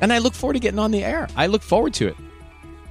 [0.00, 1.28] and I look forward to getting on the air.
[1.36, 2.16] I look forward to it.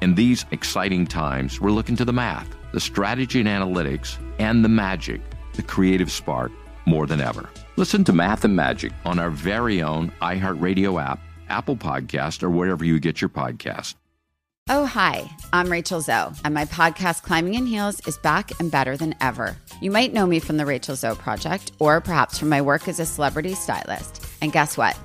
[0.02, 4.70] In these exciting times, we're looking to the math, the strategy and analytics, and the
[4.70, 5.22] magic,
[5.54, 6.52] the creative spark,
[6.86, 7.50] more than ever.
[7.76, 11.20] Listen to Math and Magic on our very own iHeartRadio app,
[11.50, 13.96] Apple Podcast, or wherever you get your podcast.
[14.70, 18.96] Oh, hi, I'm Rachel Zoe, and my podcast, Climbing in Heels, is back and better
[18.96, 19.58] than ever.
[19.82, 23.00] You might know me from the Rachel Zoe Project, or perhaps from my work as
[23.00, 24.26] a celebrity stylist.
[24.42, 24.98] And guess what?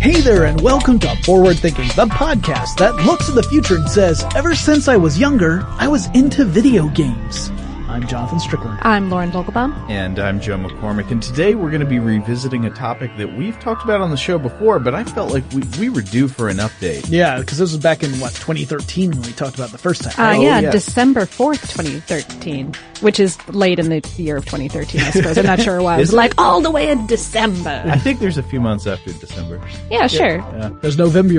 [0.00, 3.86] Hey there, and welcome to Forward Thinking, the podcast that looks at the future and
[3.86, 7.50] says, ever since I was younger, I was into video games.
[7.90, 8.78] I'm Jonathan Strickland.
[8.82, 9.90] I'm Lauren Vogelbaum.
[9.90, 11.10] And I'm Joe McCormick.
[11.10, 14.16] And today we're going to be revisiting a topic that we've talked about on the
[14.16, 17.06] show before, but I felt like we, we were due for an update.
[17.08, 20.14] Yeah, because this was back in, what, 2013 when we talked about the first time.
[20.16, 20.38] Right?
[20.38, 25.00] Uh, yeah, oh, yeah, December 4th, 2013, which is late in the year of 2013,
[25.00, 25.36] I suppose.
[25.36, 25.96] I'm not sure why.
[26.00, 27.82] It was like all the way in December.
[27.86, 29.60] I think there's a few months after December.
[29.90, 30.36] Yeah, sure.
[30.36, 30.70] Yeah.
[30.80, 31.34] There's November.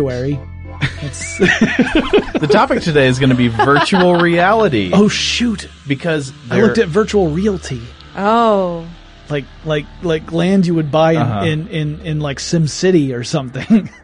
[0.81, 4.91] The topic today is going to be virtual reality.
[4.93, 5.69] Oh shoot!
[5.87, 7.81] Because I looked at virtual realty.
[8.15, 8.87] Oh,
[9.29, 11.45] like like like land you would buy in uh-huh.
[11.45, 13.89] in, in in like Sim City or something.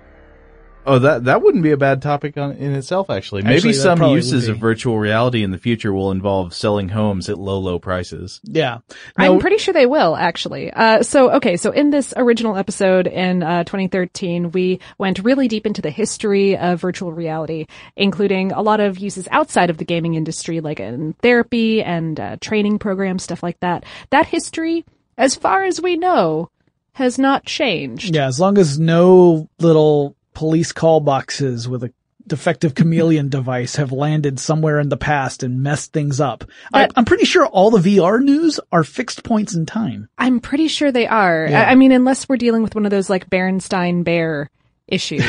[0.87, 3.41] Oh, that that wouldn't be a bad topic on, in itself, actually.
[3.41, 7.37] Maybe actually, some uses of virtual reality in the future will involve selling homes at
[7.37, 8.39] low, low prices.
[8.43, 8.79] Yeah,
[9.17, 10.71] now, I'm pretty sure they will actually.
[10.71, 15.65] Uh, so okay, so in this original episode in uh, 2013, we went really deep
[15.65, 17.67] into the history of virtual reality,
[17.97, 22.37] including a lot of uses outside of the gaming industry, like in therapy and uh,
[22.39, 23.83] training programs, stuff like that.
[24.11, 24.85] That history,
[25.17, 26.49] as far as we know,
[26.93, 28.15] has not changed.
[28.15, 31.91] Yeah, as long as no little police call boxes with a
[32.27, 36.43] defective chameleon device have landed somewhere in the past and messed things up.
[36.71, 40.09] I, am pretty sure all the VR news are fixed points in time.
[40.15, 41.47] I'm pretty sure they are.
[41.49, 41.63] Yeah.
[41.63, 44.51] I, I, mean, unless we're dealing with one of those like Berenstain Bear
[44.87, 45.25] issues.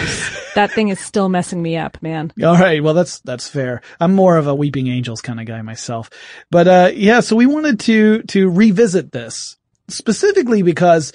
[0.55, 2.31] that thing is still messing me up, man.
[2.45, 2.83] All right.
[2.83, 3.81] Well, that's, that's fair.
[3.99, 6.11] I'm more of a Weeping Angels kind of guy myself.
[6.51, 9.57] But, uh, yeah, so we wanted to, to revisit this
[9.89, 11.15] specifically because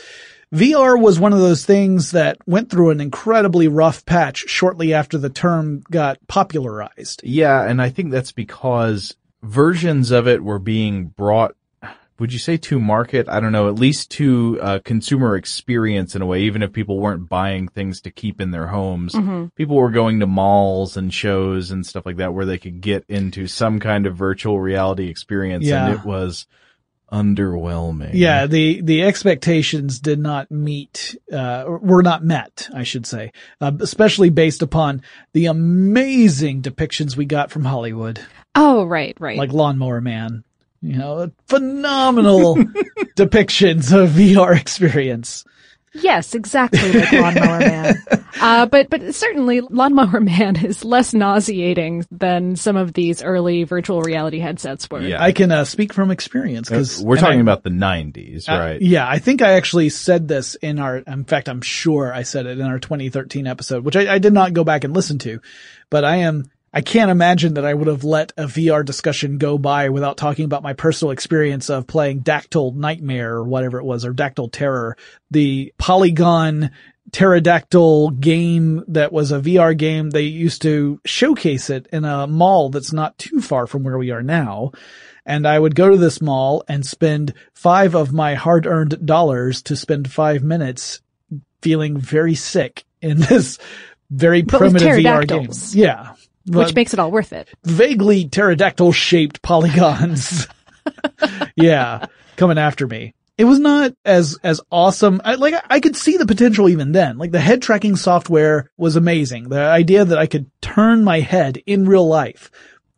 [0.54, 5.18] VR was one of those things that went through an incredibly rough patch shortly after
[5.18, 7.22] the term got popularized.
[7.24, 11.56] Yeah, and I think that's because versions of it were being brought
[12.20, 13.28] would you say to market?
[13.28, 17.00] I don't know, at least to uh, consumer experience in a way, even if people
[17.00, 19.14] weren't buying things to keep in their homes.
[19.14, 19.48] Mm-hmm.
[19.56, 23.04] People were going to malls and shows and stuff like that where they could get
[23.10, 25.66] into some kind of virtual reality experience.
[25.66, 25.88] Yeah.
[25.88, 26.46] And it was
[27.14, 28.12] underwhelming.
[28.14, 33.32] Yeah, the the expectations did not meet, uh, were not met, I should say,
[33.62, 38.20] uh, especially based upon the amazing depictions we got from Hollywood.
[38.56, 39.38] Oh, right, right.
[39.38, 40.44] Like Lawnmower Man.
[40.82, 42.56] You know, phenomenal
[43.16, 45.46] depictions of VR experience.
[45.94, 48.04] Yes, exactly like Lawnmower Man.
[48.42, 54.02] Uh, but but certainly Lawnmower Man is less nauseating than some of these early virtual
[54.02, 55.02] reality headsets were.
[55.02, 58.50] Yeah, I can uh, speak from experience because uh, we're talking I, about the '90s,
[58.50, 58.82] uh, right?
[58.82, 60.98] yeah, I think I actually said this in our.
[60.98, 64.34] In fact, I'm sure I said it in our 2013 episode, which I, I did
[64.34, 65.40] not go back and listen to,
[65.92, 69.60] but I am I can't imagine that I would have let a VR discussion go
[69.60, 74.06] by without talking about my personal experience of playing Dactyl Nightmare or whatever it was,
[74.06, 74.98] or Dactyl Terror,
[75.30, 76.72] the polygon
[77.12, 80.10] pterodactyl game that was a VR game.
[80.10, 84.10] They used to showcase it in a mall that's not too far from where we
[84.10, 84.72] are now.
[85.26, 89.62] And I would go to this mall and spend five of my hard earned dollars
[89.64, 91.02] to spend five minutes
[91.62, 93.60] feeling very sick in this
[94.10, 95.50] very but primitive VR game.
[95.72, 96.14] Yeah.
[96.46, 97.50] Which makes it all worth it.
[97.64, 100.48] Vaguely pterodactyl shaped polygons.
[101.56, 103.14] yeah, coming after me.
[103.38, 105.22] It was not as, as awesome.
[105.24, 107.18] I, like, I could see the potential even then.
[107.18, 109.50] Like, the head tracking software was amazing.
[109.50, 112.52] The idea that I could turn my head in real life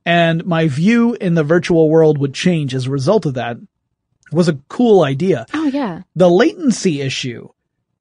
[0.06, 3.58] and my view in the virtual world would change as a result of that
[4.32, 5.46] was a cool idea.
[5.54, 6.02] Oh, yeah.
[6.16, 7.50] The latency issue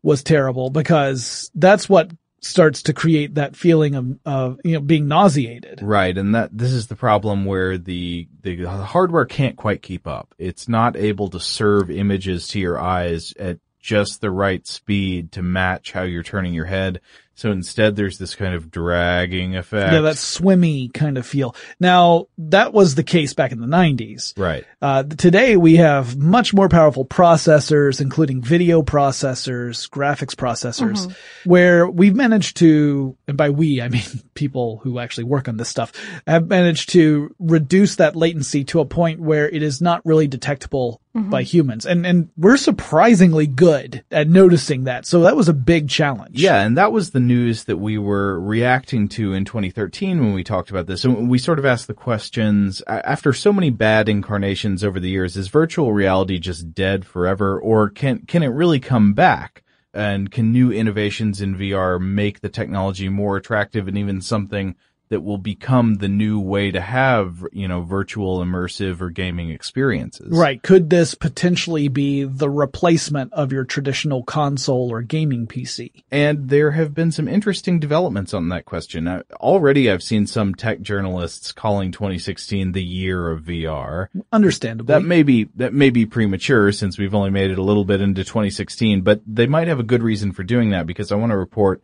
[0.03, 2.11] was terrible because that's what
[2.45, 5.81] starts to create that feeling of, of, you know, being nauseated.
[5.83, 6.17] Right.
[6.17, 10.35] And that, this is the problem where the, the hardware can't quite keep up.
[10.39, 15.43] It's not able to serve images to your eyes at just the right speed to
[15.43, 17.03] match how you're turning your head.
[17.35, 19.93] So instead there's this kind of dragging effect.
[19.93, 21.55] Yeah, that swimmy kind of feel.
[21.79, 24.39] Now, that was the case back in the 90s.
[24.39, 24.65] Right.
[24.81, 31.51] Uh, today we have much more powerful processors, including video processors, graphics processors, mm-hmm.
[31.51, 34.05] where we've managed to, and by we, I mean
[34.35, 35.93] people who actually work on this stuff,
[36.27, 41.03] have managed to reduce that latency to a point where it is not really detectable
[41.17, 41.31] mm-hmm.
[41.31, 41.87] by humans.
[41.87, 45.07] And, and we're surprisingly good at noticing that.
[45.07, 46.41] So that was a big challenge.
[46.41, 46.61] Yeah.
[46.61, 50.71] And that was the news that we were reacting to in 2013 when we talked
[50.71, 51.05] about this.
[51.05, 55.37] And we sort of asked the questions after so many bad incarnations over the years,
[55.37, 59.63] is virtual reality just dead forever or can, can it really come back?
[59.97, 64.75] And can new innovations in VR make the technology more attractive and even something
[65.11, 70.29] that will become the new way to have, you know, virtual immersive or gaming experiences.
[70.31, 70.63] Right.
[70.63, 76.05] Could this potentially be the replacement of your traditional console or gaming PC?
[76.11, 79.07] And there have been some interesting developments on that question.
[79.35, 84.09] Already I've seen some tech journalists calling 2016 the year of VR.
[84.33, 84.89] Understandable.
[84.89, 88.01] That may be, that may be premature since we've only made it a little bit
[88.01, 91.31] into 2016, but they might have a good reason for doing that because I want
[91.31, 91.83] to report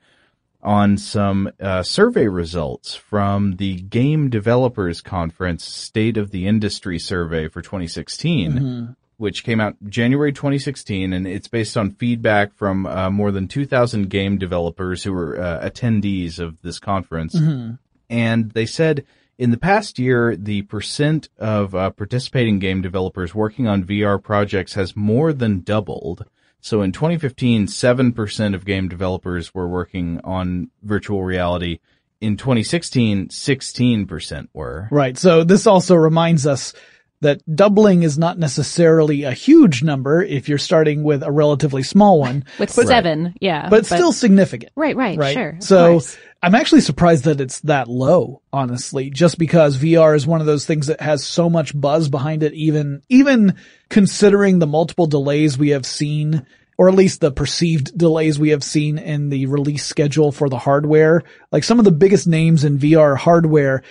[0.63, 7.49] on some uh, survey results from the Game Developers Conference State of the Industry Survey
[7.49, 8.93] for 2016, mm-hmm.
[9.17, 14.11] which came out January 2016, and it's based on feedback from uh, more than 2,000
[14.11, 17.35] game developers who were uh, attendees of this conference.
[17.35, 17.75] Mm-hmm.
[18.11, 19.07] And they said
[19.41, 24.75] in the past year, the percent of uh, participating game developers working on VR projects
[24.75, 26.27] has more than doubled.
[26.61, 31.81] So in 2015, 7% of game developers were working on virtual reality.
[32.21, 34.89] In 2016, 16% were.
[34.91, 35.17] Right.
[35.17, 36.75] So this also reminds us
[37.21, 42.19] that doubling is not necessarily a huge number if you're starting with a relatively small
[42.19, 42.45] one.
[42.59, 43.37] with but, seven, right.
[43.41, 43.63] yeah.
[43.65, 44.73] But, but, still significant.
[44.75, 45.35] Right, right, right.
[45.35, 45.57] sure.
[45.61, 46.01] So
[46.43, 50.65] I'm actually surprised that it's that low, honestly, just because VR is one of those
[50.65, 53.57] things that has so much buzz behind it, even, even
[53.91, 56.47] considering the multiple delays we have seen
[56.81, 60.57] or at least the perceived delays we have seen in the release schedule for the
[60.57, 61.23] hardware.
[61.53, 63.83] Like some of the biggest names in VR hardware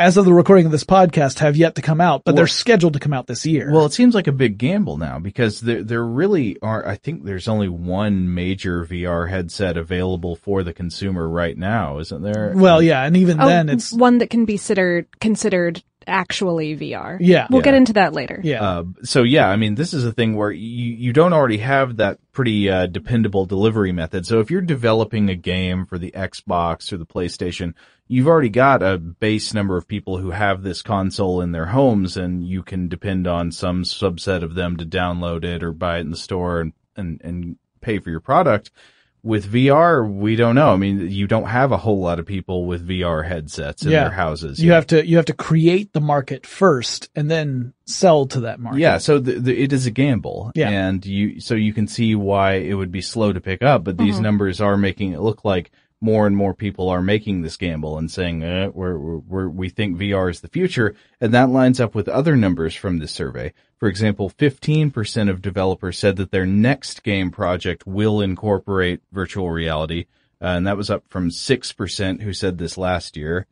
[0.00, 2.46] as of the recording of this podcast, have yet to come out, but well, they're
[2.46, 3.70] scheduled to come out this year.
[3.70, 7.24] Well, it seems like a big gamble now because there, there really are, I think
[7.24, 12.52] there's only one major VR headset available for the consumer right now, isn't there?
[12.56, 13.04] Well, yeah.
[13.04, 17.18] And even oh, then it's one that can be considered, considered actually VR.
[17.20, 17.46] Yeah.
[17.50, 17.64] We'll Yeah.
[17.64, 18.40] get into that later.
[18.42, 18.62] Yeah.
[18.62, 21.98] Uh, so yeah, I mean, this is a thing where you, you don't already have
[21.98, 24.26] that pretty uh, dependable delivery method.
[24.26, 27.74] So if you're developing a game for the Xbox or the PlayStation,
[28.10, 32.16] you've already got a base number of people who have this console in their homes
[32.16, 36.00] and you can depend on some subset of them to download it or buy it
[36.00, 38.72] in the store and, and, and pay for your product.
[39.22, 40.72] With VR, we don't know.
[40.72, 44.04] I mean, you don't have a whole lot of people with VR headsets in yeah.
[44.04, 44.58] their houses.
[44.58, 48.58] You have to you have to create the market first and then sell to that
[48.58, 48.80] market.
[48.80, 50.50] Yeah, so the, the, it is a gamble.
[50.56, 50.70] Yeah.
[50.70, 53.98] And you, so you can see why it would be slow to pick up, but
[53.98, 54.22] these Mhm.
[54.22, 58.10] numbers are making it look like more and more people are making this gamble and
[58.10, 60.94] saying, eh, we're, we're, we're, think VR is the future.
[61.20, 63.52] And that lines up with other numbers from this survey.
[63.78, 70.06] For example, 15% of developers said that their next game project will incorporate virtual reality.
[70.40, 73.46] Uh, and that was up from 6% who said this last year.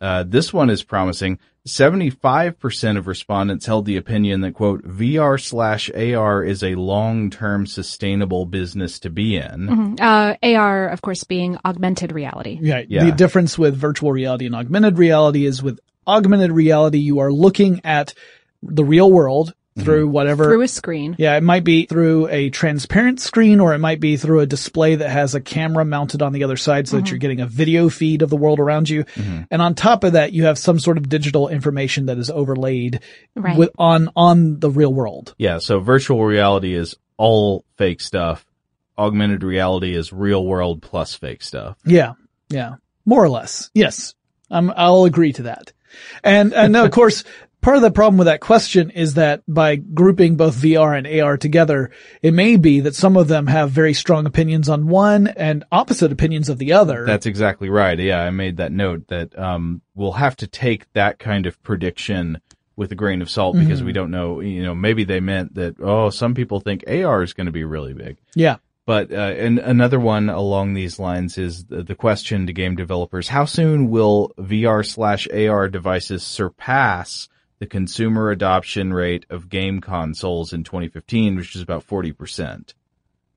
[0.00, 1.38] Uh, this one is promising.
[1.66, 8.46] 75% of respondents held the opinion that quote, VR slash AR is a long-term sustainable
[8.46, 9.96] business to be in.
[9.96, 10.00] Mhm.
[10.00, 12.58] Uh, AR, of course, being augmented reality.
[12.60, 13.04] Yeah, Yeah.
[13.04, 17.80] The difference with virtual reality and augmented reality is with augmented reality, you are looking
[17.84, 18.12] at
[18.62, 20.44] the real world through whatever.
[20.44, 21.16] Through a screen.
[21.18, 24.96] Yeah, it might be through a transparent screen or it might be through a display
[24.96, 27.10] that has a camera mounted on the other side so that Mhm.
[27.10, 29.04] you're getting a video feed of the world around you.
[29.50, 33.00] And on top of that, you have some sort of digital information that is overlaid
[33.34, 33.56] Right.
[33.56, 35.34] with on on the real world.
[35.38, 38.44] Yeah, so virtual reality is all fake stuff.
[38.98, 41.78] Augmented reality is real world plus fake stuff.
[41.86, 42.12] Yeah.
[42.50, 42.74] Yeah.
[43.06, 43.70] More or less.
[43.74, 44.14] Yes.
[44.50, 45.72] I'm, I'll agree to that.
[46.22, 47.24] And, and of course,
[47.62, 51.36] part of the problem with that question is that by grouping both VR and AR
[51.38, 51.90] together,
[52.20, 56.12] it may be that some of them have very strong opinions on one and opposite
[56.12, 57.06] opinions of the other.
[57.06, 57.98] That's exactly right.
[57.98, 62.40] Yeah, I made that note that um, we'll have to take that kind of prediction
[62.76, 63.86] with a grain of salt because Mhm.
[63.86, 64.40] we don't know.
[64.40, 65.76] You know, maybe they meant that.
[65.80, 68.16] Oh, some people think AR is going to be really big.
[68.34, 68.56] yeah.
[68.84, 73.28] But uh, and another one along these lines is the, the question to game developers:
[73.28, 77.28] How soon will VR slash AR devices surpass
[77.62, 82.74] the consumer adoption rate of game consoles in 2015, which is about 40 percent?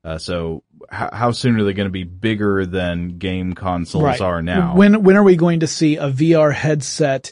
[0.02, 4.20] Uh, so h- how soon are they going to be bigger than game consoles Right.
[4.20, 4.74] are now?
[4.74, 7.30] When, when are we going to see a VR headset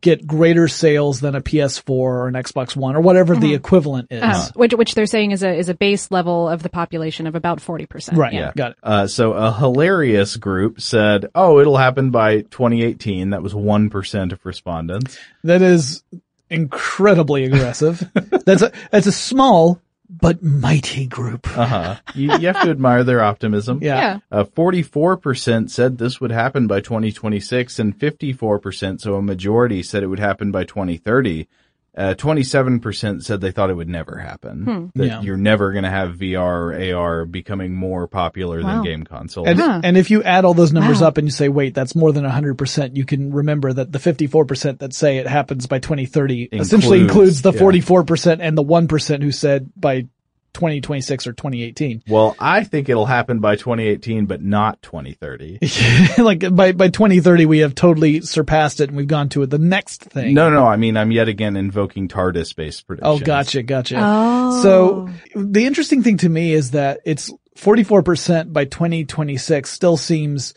[0.00, 3.56] get greater sales than a PS4 or an Xbox One or whatever the Mhm.
[3.56, 4.22] equivalent is?
[4.22, 7.34] Uh, which, which they're saying is a, is a base level of the population of
[7.34, 8.16] about 40%.
[8.16, 8.32] Right.
[8.34, 8.52] Yeah.
[8.56, 8.76] Got it.
[8.84, 14.32] Uh, so a hilarious group said, "Oh, it'll happen by 2018." That was one percent
[14.32, 15.18] of respondents.
[15.42, 16.04] That is
[16.50, 18.08] incredibly aggressive.
[18.46, 21.46] that's a, that's a small but mighty group.
[21.56, 21.96] Uh huh.
[22.14, 23.80] You, you have to admire their optimism.
[23.82, 23.98] Yeah.
[24.30, 24.38] Yeah.
[24.40, 30.06] Uh, 44% said this would happen by 2026 and 54%, so a majority said it
[30.08, 31.48] would happen by 2030.
[31.98, 34.62] Uh, 27% said they thought it would never happen.
[34.64, 34.98] Hmm.
[34.98, 35.20] That Yeah.
[35.22, 38.76] you're never going to have VR or AR becoming more popular Wow.
[38.76, 39.48] than game consoles.
[39.48, 39.80] And, Huh.
[39.82, 41.08] and if you add all those numbers Wow.
[41.08, 44.78] up and you say, wait, that's more than 100%, you can remember that the 54%
[44.78, 47.58] that say it happens by 2030 essentially Includes, includes the yeah.
[47.60, 50.06] 44% and the 1% who said by
[50.58, 52.02] 2026 or 2018.
[52.08, 55.60] well, I think it'll happen by 2018, but not 2030.
[56.18, 60.02] like by, by 2030, we have totally surpassed it and we've gone to the next
[60.02, 60.34] thing.
[60.34, 63.20] No, no, I mean, I'm yet again invoking TARDIS based predictions.
[63.22, 63.98] Oh, gotcha, gotcha.
[64.00, 64.62] Oh.
[64.62, 70.54] So the interesting thing to me is that it's 44% by 2026 still seems,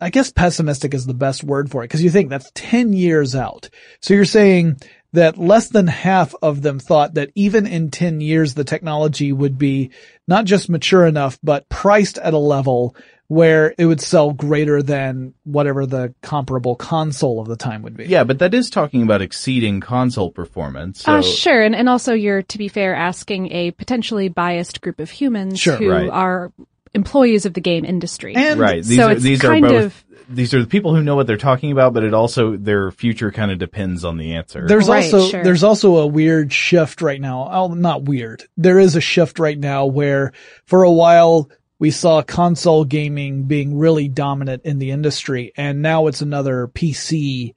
[0.00, 3.34] I guess pessimistic is the best word for it because you think that's 10 years
[3.34, 3.68] out.
[4.00, 4.76] So you're saying
[5.14, 9.56] that less than half of them thought that even in 10 years the technology would
[9.58, 9.90] be
[10.28, 12.94] not just mature enough, but priced at a level
[13.28, 18.04] where it would sell greater than whatever the comparable console of the time would be.
[18.04, 21.02] Yeah, but that is talking about exceeding console performance.
[21.02, 21.62] So Uh, sure.
[21.62, 25.76] And, and also you're, to be fair, asking a potentially biased group of humans Sure.
[25.76, 26.10] who Right.
[26.10, 26.52] are
[26.92, 28.34] employees of the game industry.
[28.36, 28.84] And right.
[28.84, 31.16] These so are it's these are kind both of- these are the people who know
[31.16, 34.66] what they're talking about, but it also their future kind of depends on the answer.
[34.66, 35.42] There's Right, also sure.
[35.44, 37.48] there's also a weird shift right now.
[37.50, 38.44] Oh, not weird.
[38.56, 40.32] There is a shift right now where
[40.64, 46.06] for a while we saw console gaming being really dominant in the industry and now
[46.06, 47.54] it's another PC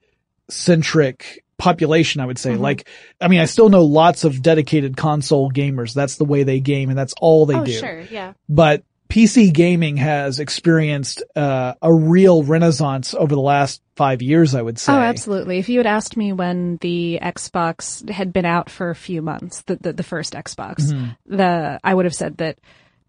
[0.49, 2.51] centric population, I would say.
[2.51, 2.59] Mhm.
[2.59, 2.87] Like,
[3.19, 5.93] I mean, I still know lots of dedicated console gamers.
[5.93, 7.71] That's the way they game and that's all they oh, do.
[7.73, 8.01] sure.
[8.11, 8.33] Yeah.
[8.47, 14.61] But PC gaming has experienced uh, a real renaissance over the last five years, I
[14.61, 14.91] would say.
[14.93, 15.59] Oh, absolutely.
[15.59, 19.61] If you had asked me when the Xbox had been out for a few months,
[19.61, 21.15] the, the, the first Xbox, Mhm.
[21.25, 22.57] the, I would have said that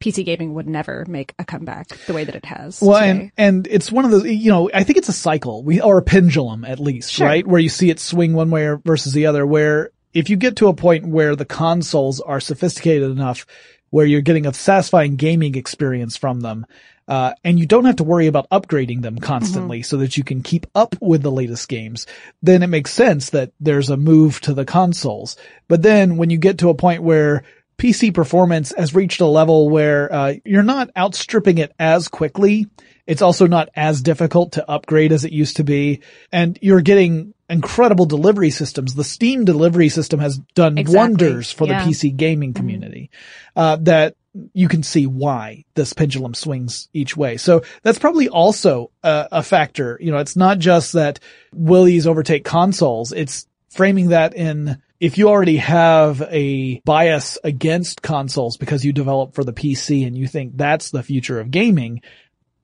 [0.00, 2.80] PC gaming would never make a comeback the way that it has.
[2.80, 5.80] Well, and, and it's one of those, you know, I think it's a cycle, we,
[5.80, 7.26] or a pendulum at least, Sure.
[7.26, 7.44] right?
[7.46, 10.68] Where you see it swing one way versus the other, where if you get to
[10.68, 13.44] a point where the consoles are sophisticated enough
[13.90, 16.66] where you're getting a satisfying gaming experience from them,
[17.08, 20.42] uh, and you don't have to worry about upgrading them constantly so that you can
[20.42, 22.06] keep up with the latest games,
[22.42, 25.36] then it makes sense that there's a move to the consoles.
[25.68, 27.44] But then when you get to a point where
[27.78, 32.66] PC performance has reached a level where uh, you're not outstripping it as quickly.
[33.08, 36.02] It's also not as difficult to upgrade as it used to be.
[36.30, 38.94] And you're getting incredible delivery systems.
[38.94, 40.96] The Steam delivery system has done Exactly.
[40.98, 41.82] wonders for Yeah.
[41.84, 43.10] the PC gaming community.
[43.56, 44.14] Uh, that
[44.52, 47.38] you can see why this pendulum swings each way.
[47.38, 49.98] So that's probably also a, a factor.
[50.00, 51.18] You know, it's not just that
[51.54, 53.12] will these overtake consoles.
[53.12, 59.34] It's framing that in if you already have a bias against consoles because you develop
[59.34, 62.02] for the PC and you think that's the future of gaming,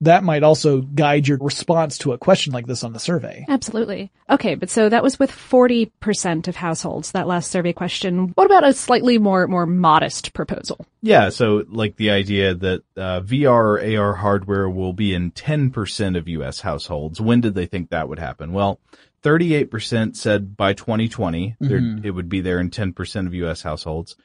[0.00, 3.44] that might also guide your response to a question like this on the survey.
[3.48, 4.12] Absolutely.
[4.28, 8.28] Okay, but so that was with 40% of households, that last survey question.
[8.34, 10.84] What about a slightly more, more modest proposal?
[11.02, 16.18] Yeah, so like the idea that uh, VR or AR hardware will be in 10%
[16.18, 17.20] of US households.
[17.20, 18.52] When did they think that would happen?
[18.52, 18.80] Well,
[19.22, 22.04] 38% said by 2020 there- Mhm.
[22.04, 24.16] it would be there in 10% of US households.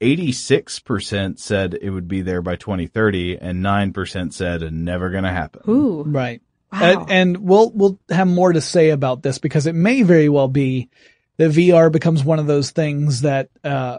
[0.00, 5.62] 86% said it would be there by 2030 and 9% said never gonna happen.
[5.68, 6.02] Ooh.
[6.02, 6.42] Right.
[6.72, 10.48] And, and we'll, we'll have more to say about this because it may very well
[10.48, 10.90] be
[11.38, 13.98] that VR becomes one of those things that, uh,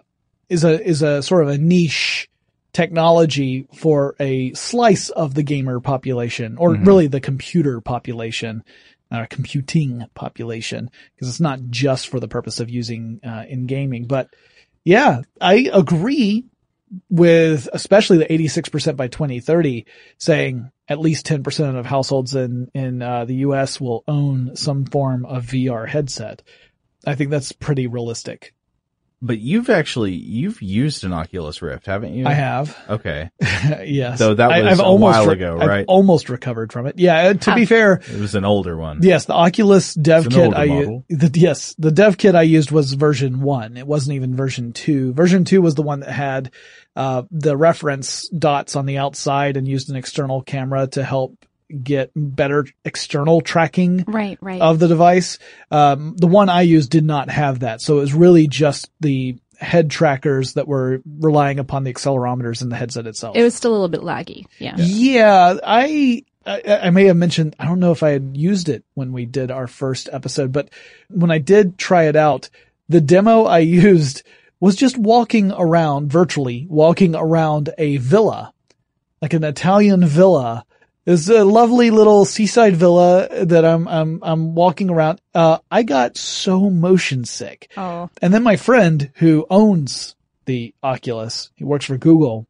[0.49, 2.29] is a, is a sort of a niche
[2.73, 6.85] technology for a slice of the gamer population or Mhm.
[6.85, 8.63] really the computer population.
[9.09, 14.03] Uh, computing population because it's not just for the purpose of using uh, in gaming,
[14.05, 14.27] but
[14.83, 16.45] yeah, I agree
[17.09, 19.85] with especially the 86% by 2030
[20.17, 25.25] saying at least 10% of households in, in uh, the US will own some form
[25.25, 26.43] of VR headset.
[27.05, 28.53] I think that's pretty realistic.
[29.19, 32.27] But you've actually, you've used an Oculus Rift, haven't you?
[32.27, 32.77] I have.
[32.87, 33.31] Okay.
[33.41, 34.19] yes.
[34.19, 35.85] So that was I've a almost while re- ago, I've right?
[35.87, 36.99] almost recovered from it.
[36.99, 37.29] Yeah.
[37.29, 37.65] uh, To be Ah.
[37.65, 38.99] fair, It was an older one.
[39.01, 41.05] Yes, the Oculus dev It's an kit I model.
[41.09, 43.75] the, yes, the dev kit I used was version one.
[43.75, 45.13] It wasn't even version two.
[45.13, 46.51] Version two was the one that had
[46.95, 51.35] uh, the reference dots on the outside and used an external camera to help
[51.83, 54.61] get better external tracking Right, right.
[54.61, 55.37] of the device.
[55.71, 59.35] Um, the one I used did not have that, so it was really just the
[59.59, 63.35] head trackers that were relying upon the accelerometers in the headset itself.
[63.35, 64.45] It was still a little bit laggy.
[64.59, 64.75] Yeah.
[64.77, 68.83] Yeah, I, I I may have mentioned I don't know if I had used it
[68.93, 70.69] when we did our first episode, but
[71.09, 72.49] when I did try it out,
[72.87, 74.23] the demo I used
[74.59, 78.53] was just walking around virtually, walking around a villa,
[79.21, 80.65] like an Italian villa.
[81.07, 85.21] It's a lovely little seaside villa that I'm I'm I'm walking around.
[85.33, 87.71] Uh, I got so motion sick.
[87.77, 88.09] Oh.
[88.21, 90.17] And then my friend who owns
[90.47, 92.45] the Oculus, he works for Google,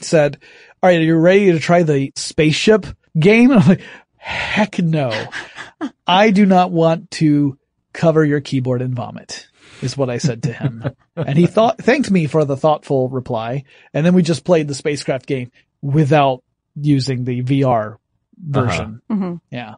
[0.00, 0.38] said,
[0.82, 3.52] all right, are you ready to try the spaceship game?
[3.52, 3.82] And I'm like,
[4.16, 5.28] heck no.
[6.08, 7.56] I do not want to
[7.92, 9.46] cover your keyboard in vomit
[9.80, 10.84] is what I said to him.
[11.16, 13.62] and he thought, thanked me for the thoughtful reply.
[13.94, 16.42] And then we just played the spacecraft game without
[16.80, 17.96] using the VR
[18.38, 19.00] version.
[19.10, 19.40] Mhm.
[19.50, 19.74] Yeah.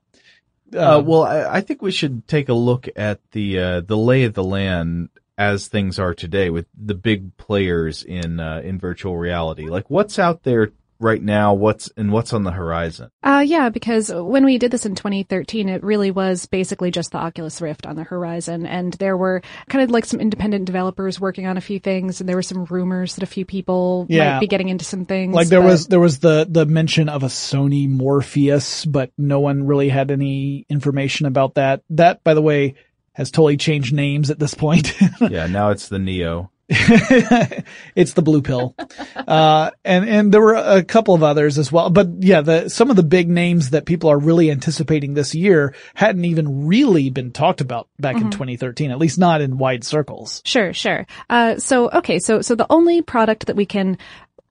[0.74, 3.96] Uh, Um, well, I, I think we should take a look at the uh, the
[3.96, 5.08] lay of the land
[5.38, 9.66] as things are today with the big players in uh, in virtual reality.
[9.68, 11.54] Like, what's out there right now?
[11.54, 13.10] What's and what's on the horizon?
[13.22, 17.18] Uh, yeah, because when we did this in 2013, it really was basically just the
[17.18, 18.66] Oculus Rift on the horizon.
[18.66, 22.20] And there were kind of like some independent developers working on a few things.
[22.20, 24.34] And there were some rumors that a few people Yeah.
[24.34, 25.34] might be getting into some things.
[25.34, 29.40] Like there but- was there was the the mention of a Sony Morpheus, but no
[29.40, 31.82] one really had any information about that.
[31.90, 32.74] That, by the way,
[33.12, 34.94] has totally changed names at this point.
[35.20, 36.50] yeah, now it's the Neo.
[37.94, 38.74] it's the blue pill.
[39.16, 41.90] Uh, and, and there were a couple of others as well.
[41.90, 45.74] But yeah, the, some of the big names that people are really anticipating this year
[45.94, 48.32] hadn't even really been talked about back in Mhm.
[48.32, 50.42] 2013, at least not in wide circles.
[50.44, 51.06] Sure, sure.
[51.30, 53.96] Uh, so, okay, so, so the only product that we can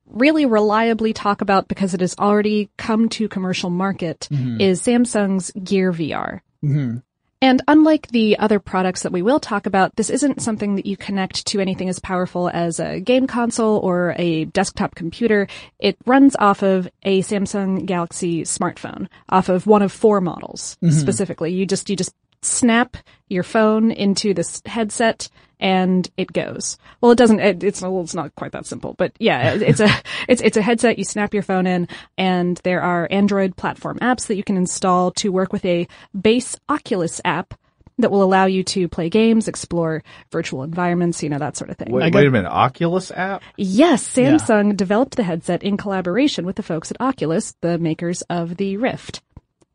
[0.07, 4.61] really reliably talk about because it has already come to commercial market Mhm.
[4.61, 6.39] is Samsung's Gear VR.
[6.63, 6.97] Mm-hmm.
[7.41, 10.97] And unlike the other products that we will talk about, this isn't something that you
[10.97, 15.47] connect to anything as powerful as a game console or a desktop computer.
[15.77, 20.91] It runs off of a Samsung Galaxy smartphone, off of one of four models Mhm.
[20.91, 21.53] specifically.
[21.53, 22.97] You just, you just snap
[23.29, 26.77] your phone into this headset and it goes.
[27.01, 27.39] Well, it doesn't.
[27.39, 29.89] It, it's well, it's not quite that simple, but yeah, it- it's a
[30.27, 30.97] it's it's a headset.
[30.97, 35.11] You snap your phone in, and there are Android platform apps that you can install
[35.13, 35.87] to work with a
[36.19, 37.53] base Oculus app
[37.99, 41.77] that will allow you to play games, explore virtual environments, you know that sort of
[41.77, 41.91] thing.
[41.91, 43.41] Wait, wait a minute, Oculus app?
[43.57, 48.57] Yes, Samsung developed the headset in collaboration with the folks at Oculus, the makers of
[48.57, 49.21] the Rift.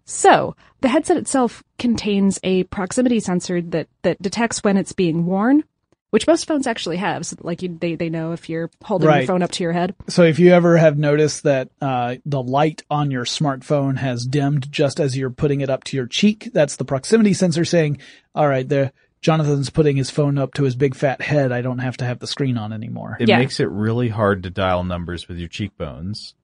[0.04, 5.64] So, the headset itself contains a proximity sensor that, that detects when it's being worn,
[6.12, 7.24] which most phones actually have.
[7.26, 9.18] So, like, you, they, they know if you're holding Right.
[9.18, 9.94] your phone up to your head.
[10.08, 14.70] So if you ever have noticed that uh, the light on your smartphone has dimmed
[14.70, 17.98] just as you're putting it up to your cheek, that's the proximity sensor saying,
[18.34, 21.50] "All right, there, Jonathan's putting his phone up to his big fat head.
[21.50, 24.50] I don't have to have the screen on anymore." It makes it really hard to
[24.50, 26.34] dial numbers with your cheekbones.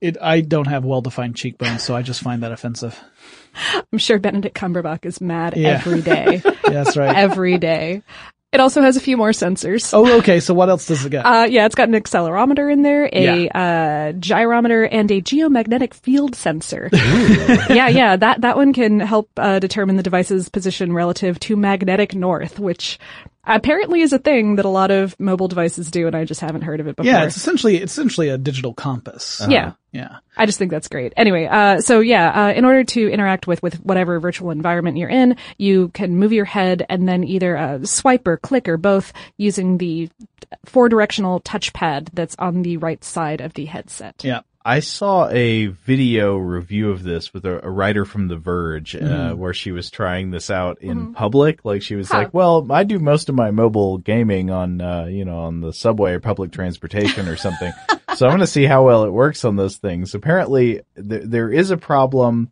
[0.00, 2.98] It, I don't have well-defined cheekbones, so I just find that offensive.
[3.92, 5.80] I'm sure Benedict Cumberbatch is mad Yeah.
[5.84, 6.42] every day.
[6.64, 7.16] That's right.
[7.16, 8.02] every day.
[8.54, 9.92] It also has a few more sensors.
[9.92, 10.38] Oh, okay.
[10.38, 11.26] So what else does it got?
[11.26, 16.36] Uh, yeah, it's got an accelerometer in there, a uh, gyrometer, and a geomagnetic field
[16.36, 16.88] sensor.
[16.92, 22.14] yeah, yeah, that that one can help uh, determine the device's position relative to magnetic
[22.14, 23.00] north, which
[23.46, 26.62] apparently is a thing that a lot of mobile devices do, and I just haven't
[26.62, 27.10] heard of it before.
[27.10, 29.42] yeah, it's essentially it's essentially a digital compass.
[29.48, 29.72] Yeah.
[29.92, 30.18] yeah.
[30.36, 31.12] I just think that's great.
[31.16, 35.08] Anyway, uh, so yeah, uh, in order to interact with, with whatever virtual environment you're
[35.08, 39.12] in, you can move your head and then either uh, swipe or click or both
[39.36, 40.10] using the
[40.64, 44.22] four directional touchpad that's on the right side of the headset.
[44.24, 44.40] Yeah.
[44.66, 48.98] I saw a video review of this with a, a writer from The Verge, uh,
[49.00, 49.36] Mhm.
[49.36, 51.14] where she was trying this out in Mhm.
[51.14, 51.64] public.
[51.66, 52.18] Like she was Huh.
[52.18, 55.72] like, "Well, I do most of my mobile gaming on, uh, you know, on the
[55.72, 57.72] subway or public transportation or something.
[58.16, 61.50] so I'm going to see how well it works on those things." Apparently, th- there
[61.50, 62.48] is a problem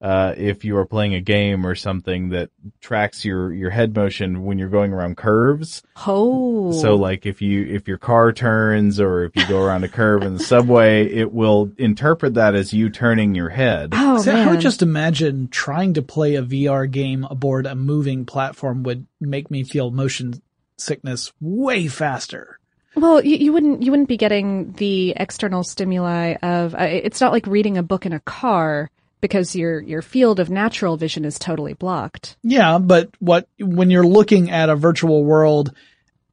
[0.00, 4.44] uh, if you are playing a game or something that tracks your your head motion
[4.44, 5.82] when you're going around curves.
[6.06, 6.72] Oh.
[6.72, 10.22] So like if you if your car turns or if you go around a curve
[10.22, 13.90] in the subway, it will interpret that as you turning your head.
[13.94, 18.26] Oh, See, I would just imagine trying to play a VR game aboard a moving
[18.26, 20.42] platform would make me feel motion
[20.76, 22.58] sickness way faster.
[22.96, 27.32] Well, you, you wouldn't you wouldn't be getting the external stimuli of uh, it's not
[27.32, 31.38] like reading a book in a car because your your field of natural vision is
[31.38, 32.36] totally blocked.
[32.42, 35.72] Yeah, but what when you're looking at a virtual world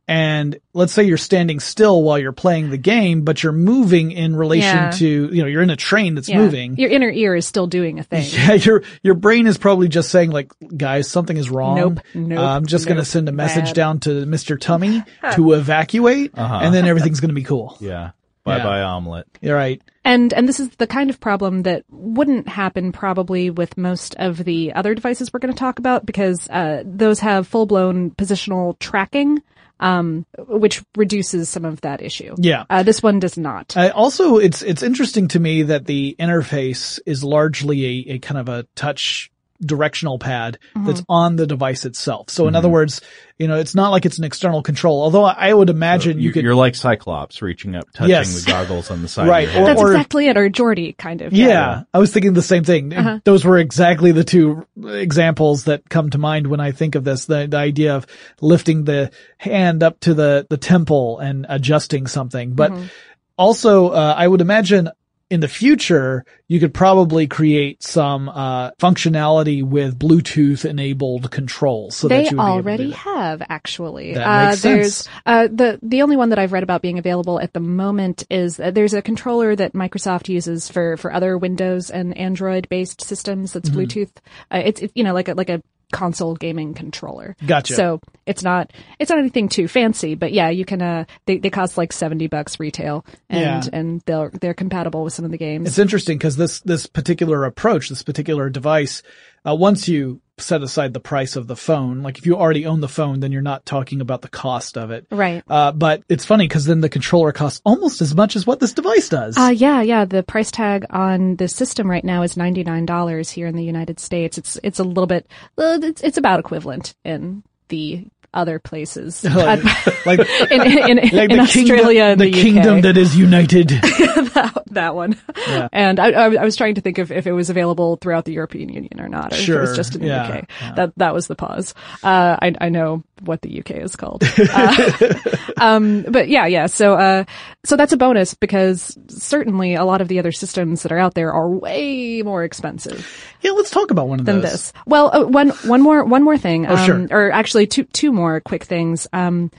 [0.06, 4.36] and let's say you're standing still while you're playing the game, but you're moving in
[4.36, 4.92] relation Yeah.
[4.92, 6.40] to, you know, you're in a train that's Yeah.
[6.40, 6.76] moving.
[6.78, 8.26] Your inner ear is still doing a thing.
[8.30, 11.78] Yeah, your your brain is probably just saying like, guys, something is wrong.
[11.78, 13.76] Nope, nope, Uh, I'm just gonna send a message bad.
[13.76, 14.60] down to Mr.
[14.60, 15.02] Tummy
[15.36, 16.60] to evacuate, Uh-huh.
[16.62, 17.78] and then everything's going to be cool.
[17.80, 18.12] Yeah.
[18.44, 19.26] Bye bye omelet.
[19.42, 19.82] You're right.
[20.04, 24.38] And and this is the kind of problem that wouldn't happen probably with most of
[24.44, 28.78] the other devices we're going to talk about because uh, those have full blown positional
[28.80, 29.42] tracking,
[29.80, 32.36] um, which reduces some of that issue.
[32.38, 32.66] Yeah.
[32.70, 33.78] Uh, this one does not.
[33.78, 38.40] Uh, also, it's it's interesting to me that the interface is largely a, a kind
[38.40, 39.32] of a touch
[39.64, 41.06] directional pad that's Mhm.
[41.10, 42.30] on the device itself.
[42.30, 42.58] So, in Mhm.
[42.58, 43.02] other words,
[43.40, 45.02] you know, it's not like it's an external control.
[45.02, 48.44] Although I would imagine you, could- You're like Cyclops reaching up, touching Yes.
[48.44, 49.28] the goggles on the side.
[49.28, 49.68] Right, Of your head.
[49.78, 51.34] That's or- exactly it, or Geordi kind of.
[51.34, 52.94] Yeah, I was thinking the same thing.
[52.94, 53.20] Uh-huh.
[53.24, 57.26] Those were exactly the two examples that come to mind when I think of this.
[57.26, 58.06] The, the idea of
[58.42, 62.54] lifting the hand up to the, the temple and adjusting something.
[62.54, 62.90] But Mhm.
[63.38, 64.90] also, uh, I would imagine
[65.34, 71.96] in the future, you could probably create some, uh, functionality with Bluetooth enabled controls.
[71.96, 74.14] So they that you would be able to do already have actually.
[74.14, 75.10] That uh, makes there's sense.
[75.26, 78.60] uh, the the only one that I've read about being available at the moment is
[78.60, 83.54] uh, there's a controller that Microsoft uses for for other Windows and Android based systems.
[83.54, 83.74] That's Mhm.
[83.88, 84.12] Bluetooth.
[84.52, 85.64] Uh, it's it, you know like a like a
[85.94, 87.38] console gaming controller.
[87.46, 87.76] Gotcha.
[87.76, 90.82] So it's not it's not anything too fancy, but yeah, you can.
[90.82, 93.70] Uh, they they cost like seventy bucks retail, and Yeah.
[93.72, 95.68] and they're they're compatible with some of the games.
[95.70, 99.04] It's interesting because this this particular approach, this particular device,
[99.48, 102.82] uh, once you set aside the price of the phone, like if you already own
[102.82, 105.06] the phone, then you're not talking about the cost of it.
[105.12, 105.44] Right.
[105.48, 108.74] Uh, but it's funny because then the controller costs almost as much as what this
[108.74, 109.38] device does.
[109.38, 110.06] Uh, yeah, yeah.
[110.06, 113.64] The price tag on the system right now is ninety nine dollars here in the
[113.64, 114.38] United States.
[114.38, 115.28] It's it's a little bit.
[115.58, 119.64] Uh, it's it's about equivalent in the other places, like,
[120.06, 120.20] like,
[120.52, 123.70] in, in, in, like in the Australia kingdom, the, the kingdom that is united.
[123.70, 125.18] that, that one.
[125.48, 125.68] Yeah.
[125.72, 128.34] And I, I, I was trying to think if, if it was available throughout the
[128.34, 130.50] European Union or not, or if it was just in the yeah, UK.
[130.62, 130.74] yeah.
[130.74, 131.74] That that was the pause.
[132.04, 134.24] Uh, I I know what the UK is called.
[134.54, 135.14] Uh,
[135.58, 136.66] um, but yeah, yeah.
[136.68, 137.24] So, uh,
[137.64, 141.14] so that's a bonus because certainly a lot of the other systems that are out
[141.14, 143.08] there are way more expensive.
[143.42, 144.52] Yeah, let's talk about one of than those.
[144.52, 144.74] this.
[144.86, 146.66] Well, uh, one one more one more thing.
[146.68, 147.08] Oh, um, sure.
[147.18, 149.52] Or actually, two two more quick things um,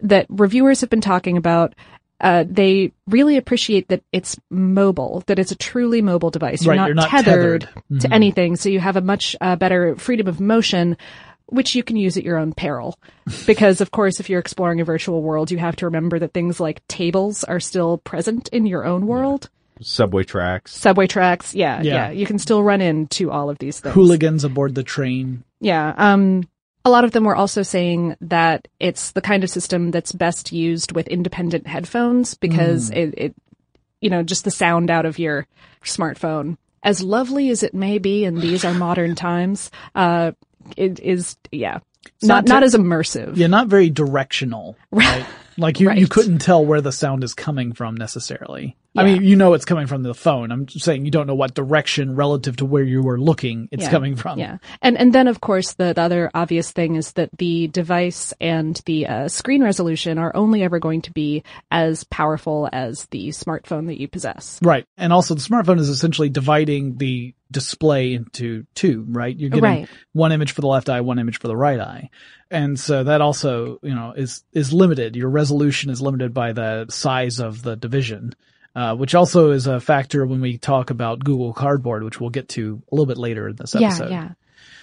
[0.00, 1.74] that reviewers have been talking about.
[2.18, 6.64] Uh, they really appreciate that it's mobile, that it's a truly mobile device.
[6.64, 8.00] You're Right, not, you're not tethered, tethered.
[8.00, 8.12] to Mhm.
[8.14, 10.96] anything, so you have a much uh, better freedom of motion,
[11.48, 12.98] which you can use at your own peril.
[13.46, 16.58] because, of course, if you're exploring a virtual world, you have to remember that things
[16.60, 19.48] like tables are still present in your own world.
[19.80, 20.74] Subway tracks.
[20.74, 21.94] Subway tracks, yeah, Yeah.
[22.06, 23.94] yeah, You can still run into all of these things.
[23.94, 25.44] Hooligans aboard the train.
[25.60, 25.92] Yeah.
[25.96, 26.48] Um,
[26.84, 30.52] a lot of them were also saying that it's the kind of system that's best
[30.52, 32.96] used with independent headphones because Mm.
[32.96, 33.34] it, it,
[34.00, 35.46] you know, just the sound out of your
[35.84, 40.32] smartphone, as lovely as it may be in these are modern times, uh,
[40.76, 43.36] it is, yeah, It's not, not not as immersive.
[43.36, 44.76] Yeah, not very directional.
[44.90, 45.26] Right.
[45.58, 48.76] Like you, you couldn't tell where the sound is coming from necessarily.
[48.98, 50.50] I mean, you know it's coming from the phone.
[50.50, 53.90] I'm saying you don't know what direction relative to where you were looking it's Yeah.
[53.90, 54.38] coming from.
[54.38, 54.56] Yeah.
[54.80, 58.80] And and then of course the, the other obvious thing is that the device and
[58.86, 63.88] the uh, screen resolution are only ever going to be as powerful as the smartphone
[63.88, 64.58] that you possess.
[64.62, 64.86] Right.
[64.96, 69.36] And also the smartphone is essentially dividing the display into two, right?
[69.38, 69.88] You're getting Right.
[70.14, 72.08] one image for the left eye, one image for the right eye.
[72.50, 75.16] And so that also, you know, is, is limited.
[75.16, 78.34] Your resolution is limited by the size of the division.
[78.74, 82.50] Uh, which also is a factor when we talk about Google Cardboard, which we'll get
[82.50, 84.10] to a little bit later in this episode.
[84.10, 84.30] Yeah, yeah.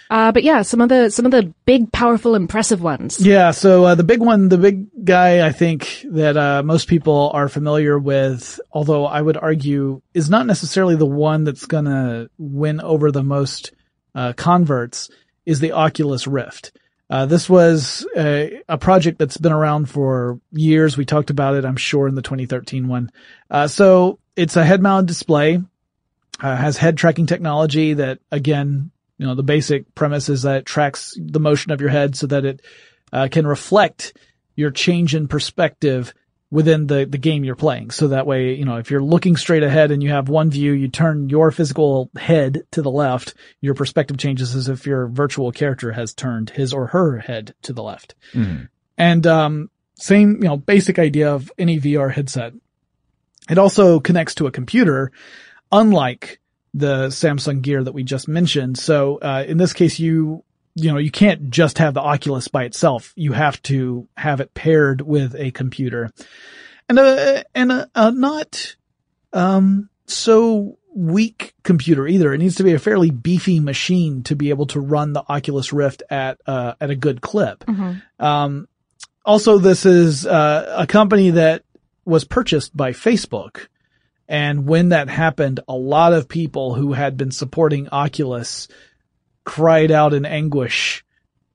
[0.10, 3.19] Uh, but yeah, some of the some of the big, powerful, impressive ones.
[3.19, 7.32] Yeah, so uh, the big one, the big guy, I think that uh, most people
[7.34, 12.82] are familiar with, although I would argue is not necessarily the one that's gonna win
[12.82, 13.73] over the most
[14.15, 15.10] uh, converts,
[15.45, 16.71] is the Oculus Rift.
[17.13, 20.97] Uh, this was a, a project that's been around for years.
[20.97, 23.12] We talked about it, I'm sure, in the 2013 one.
[23.52, 25.62] Uh, so it's a head-mounted display,
[26.39, 30.65] uh, has head tracking technology that, again, you know, the basic premise is that it
[30.65, 32.62] tracks the motion of your head so that it
[33.12, 34.17] uh, can reflect
[34.56, 36.15] your change in perspective
[36.54, 37.89] within the, the game you're playing.
[37.89, 40.72] So that way, you know, if you're looking straight ahead and you have one view,
[40.72, 45.52] you turn your physical head to the left, your perspective changes as if your virtual
[45.52, 48.13] character has turned his or her head to the left.
[48.34, 48.70] Mhm.
[49.00, 52.54] And, um, same, you know, basic idea of any VR headset.
[53.50, 55.12] It also connects to a computer,
[55.72, 56.39] unlike
[56.76, 58.78] the Samsung gear that we just mentioned.
[58.78, 60.44] So, uh, in this case, you,
[60.75, 63.13] you know, you can't just have the Oculus by itself.
[63.15, 66.12] You have to have it paired with a computer
[66.89, 68.75] and a, and a, a not,
[69.31, 72.33] um, so weak computer either.
[72.33, 75.73] It needs to be a fairly beefy machine to be able to run the Oculus
[75.73, 77.63] Rift at, uh, at a good clip.
[78.19, 78.67] Um,
[79.25, 81.63] also, this is uh, a company that
[82.05, 83.67] was purchased by Facebook.
[84.27, 88.67] And when that happened, a lot of people who had been supporting Oculus
[89.43, 91.03] cried out in anguish,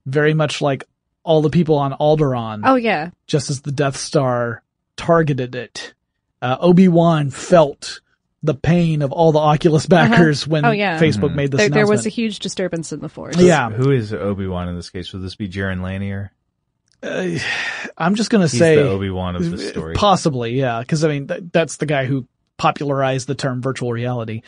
[0.05, 0.83] very much like
[1.23, 2.61] all the people on Alderaan.
[2.63, 3.11] Oh yeah.
[3.27, 4.63] Just as the Death Star
[4.95, 5.93] targeted it.
[6.41, 8.01] Uh, Obi-Wan felt
[8.43, 10.99] the pain of all the Oculus backers when oh, yeah.
[10.99, 13.37] Facebook made this there, there was a huge disturbance in the force.
[13.37, 13.69] Yeah.
[13.69, 15.11] Who is Obi Wan in this case?
[15.11, 16.31] Would this be Jaron Lanier?
[17.01, 17.37] Uh,
[17.97, 19.95] I'm just gonna He's say the Obi-Wan of the story.
[19.95, 24.41] Possibly, yeah, because I mean that, that's the guy who popularized the term virtual reality,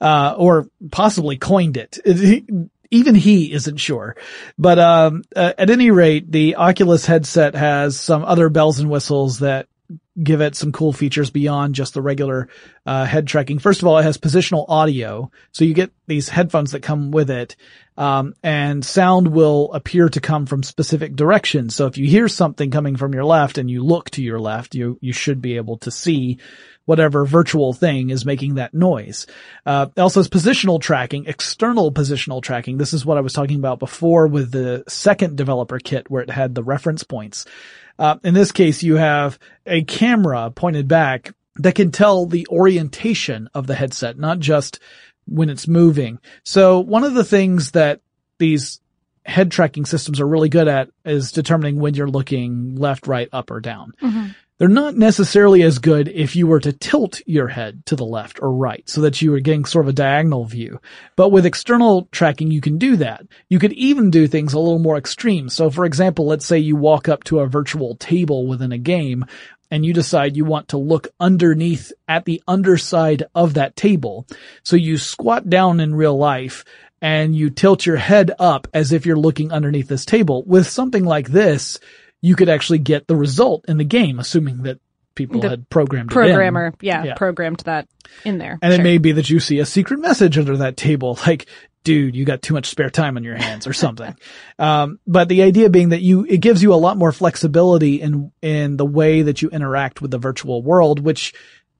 [0.00, 1.98] uh, or possibly coined it.
[2.04, 2.46] It- he-
[2.90, 4.16] Even he isn't sure,
[4.56, 9.40] but um, uh, at any rate, the Oculus headset has some other bells and whistles
[9.40, 9.68] that
[10.22, 12.48] give it some cool features beyond just the regular
[12.84, 13.58] uh, head tracking.
[13.58, 17.30] First of all, it has positional audio, so you get these headphones that come with
[17.30, 17.56] it,
[17.96, 21.74] um, and sound will appear to come from specific directions.
[21.74, 24.74] So if you hear something coming from your left and you look to your left,
[24.74, 26.38] you you should be able to see
[26.88, 29.26] whatever virtual thing is making that noise.
[29.66, 32.78] Uh, also has positional tracking, external positional tracking.
[32.78, 36.30] This is what I was talking about before with the second developer kit where it
[36.30, 37.44] had the reference points.
[37.98, 43.48] Uh, in this case, you have a camera pointed back that can tell the orientation
[43.54, 44.78] of the headset, not just
[45.26, 46.20] when it's moving.
[46.44, 48.00] So one of the things that
[48.38, 48.80] these
[49.26, 53.50] head tracking systems are really good at is determining when you're looking left, right, up,
[53.50, 53.92] or down.
[54.58, 58.40] They're not necessarily as good if you were to tilt your head to the left
[58.42, 60.80] or right so that you were getting sort of a diagonal view.
[61.14, 63.24] But with external tracking, you can do that.
[63.48, 65.48] You could even do things a little more extreme.
[65.48, 69.24] So for example, let's say you walk up to a virtual table within a game
[69.70, 74.26] and you decide you want to look underneath at the underside of that table.
[74.64, 76.64] So you squat down in real life
[77.00, 80.42] and you tilt your head up as if you're looking underneath this table.
[80.46, 81.78] With something like this,
[82.20, 84.80] you could actually get the result in the game, assuming that
[85.14, 86.86] people The had programmed Programmer, it in.
[86.86, 87.88] yeah, programmed that
[88.24, 88.58] in there.
[88.62, 88.80] And Sure.
[88.80, 91.46] it may be that you see a secret message under that table, like,
[91.84, 94.14] dude, you got too much spare time on your hands or something.
[94.58, 98.30] um, but the idea being that you, it gives you a lot more flexibility in,
[98.42, 101.34] in the way that you interact with the virtual world, which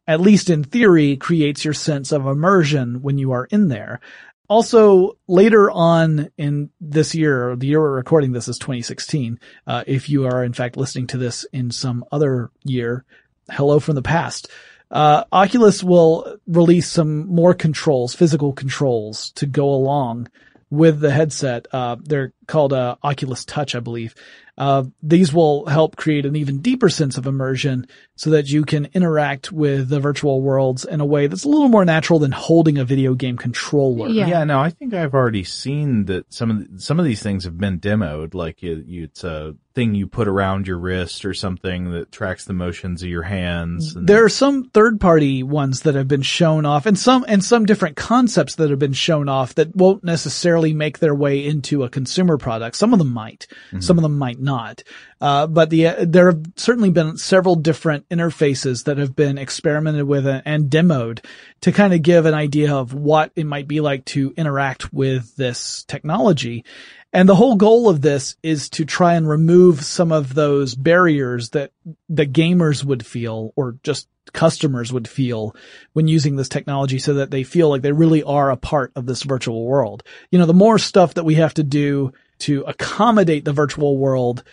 [0.07, 4.01] at least in theory creates your sense of immersion when you are in there.
[4.48, 9.38] Also, later on in this year, the year we're recording this is 2016.
[9.66, 13.04] Uh, if you are in fact listening to this in some other year,
[13.50, 14.48] hello from the past.
[14.90, 20.28] Uh, Oculus will release some more controls, physical controls to go along
[20.70, 21.66] with the headset.
[21.70, 24.14] Uh, they're called, uh, Oculus Touch, I believe.
[24.56, 27.87] Uh, these will help create an even deeper sense of immersion
[28.18, 31.68] so that you can interact with the virtual worlds in a way that's a little
[31.68, 34.09] more natural than holding a video game controller.
[34.09, 37.22] Yeah, yeah no, I think I've already seen that some of the, some of these
[37.22, 38.35] things have been demoed.
[38.35, 42.44] Like you, you, it's a thing you put around your wrist or something that tracks
[42.44, 43.94] the motions of your hands.
[43.94, 47.44] And There are some third party ones that have been shown off and some, and
[47.44, 51.85] some different concepts that have been shown off that won't necessarily make their way into
[51.85, 52.74] a consumer product.
[52.74, 53.46] Some of them might,
[53.78, 54.83] some of them might not.
[55.20, 60.05] Uh, but the, uh, there have certainly been several different interfaces that have been experimented
[60.05, 61.25] with and, demoed
[61.62, 65.35] to kind of give an idea of what it might be like to interact with
[65.37, 66.64] this technology.
[67.12, 71.51] And the whole goal of this is to try and remove some of those barriers
[71.51, 71.73] that
[72.09, 75.57] the gamers would feel or just customers would feel
[75.94, 79.07] when using this technology so that they feel like they really are a part of
[79.07, 80.03] this virtual world.
[80.31, 84.44] You know, the more stuff that we have to do to accommodate the virtual world,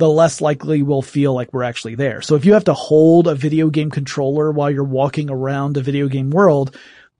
[0.00, 2.22] the less likely we'll feel like we're actually there.
[2.22, 5.82] So if you have to hold a video game controller while you're walking around a
[5.82, 6.76] video game world,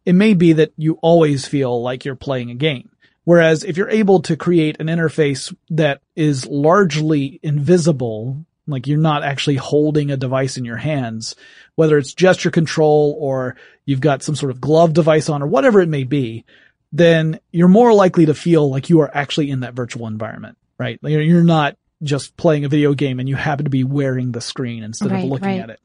[0.06, 2.88] it may be that you always feel like you're playing a game.
[3.24, 9.24] Whereas if you're able to create an interface that is largely invisible, like you're not
[9.24, 11.36] actually holding a device in your hands,
[11.74, 15.80] whether it's gesture control or you've got some sort of glove device on or whatever
[15.80, 16.46] it may be,
[16.92, 20.98] then you're more likely to feel like you are actually in that virtual environment, right?
[21.02, 24.82] You're not just playing a video game and you happen to be wearing the screen
[24.82, 25.60] instead Right, of looking right.
[25.60, 25.80] at it.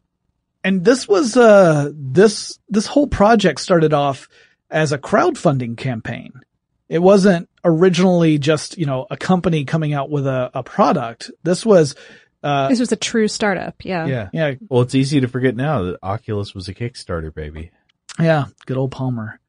[0.63, 4.27] And this was, uh, this, this whole project started off
[4.69, 6.33] as a crowdfunding campaign.
[6.89, 11.31] It wasn't originally just, you know, a company coming out with a, a product.
[11.43, 11.95] This was,
[12.43, 13.83] uh, this was a true startup.
[13.83, 14.05] Yeah.
[14.05, 14.53] yeah, yeah.
[14.69, 17.71] Well, it's easy to forget now that Oculus was a Kickstarter baby.
[18.19, 19.39] Yeah, good old Palmer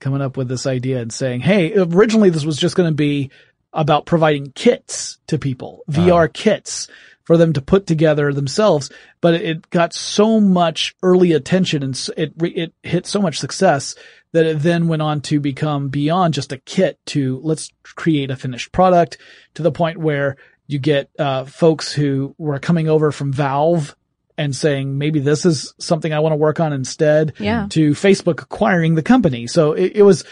[0.00, 3.30] coming up with this idea and saying, "Hey, originally this was just going to be
[3.72, 6.88] about providing kits to people, VR kits
[7.24, 12.32] for them to put together themselves, but it got so much early attention and it
[12.42, 13.94] it hit so much success
[14.32, 18.36] that it then went on to become beyond just a kit to let's create a
[18.36, 19.18] finished product
[19.54, 23.94] to the point where you get uh, folks who were coming over from Valve
[24.38, 27.66] and saying maybe this is something I want to work on instead Yeah.
[27.70, 29.46] to Facebook acquiring the company.
[29.46, 30.24] So it, it was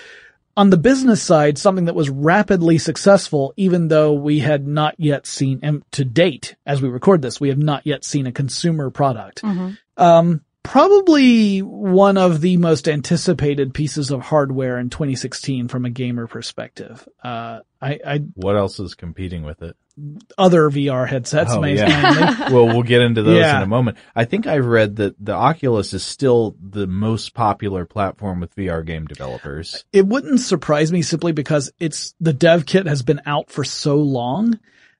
[0.56, 5.26] on the business side something that was rapidly successful, even though we had not yet
[5.26, 8.90] seen, and to date, as we record this, we have not yet seen a consumer
[8.90, 9.42] product.
[9.96, 16.26] Um, probably one of the most anticipated pieces of hardware in 2016 from a gamer
[16.26, 17.08] perspective.
[17.22, 19.76] Uh, I, I, What else is competing with it?
[20.38, 22.50] Other VR headsets, Oh, yeah.
[22.50, 23.58] well, we'll get into those Yeah.
[23.58, 23.96] in a moment.
[24.14, 28.84] I think I've read that the Oculus is still the most popular platform with VR
[28.84, 29.84] game developers.
[29.92, 33.96] It wouldn't surprise me simply because it's the dev kit has been out for so
[33.96, 34.58] long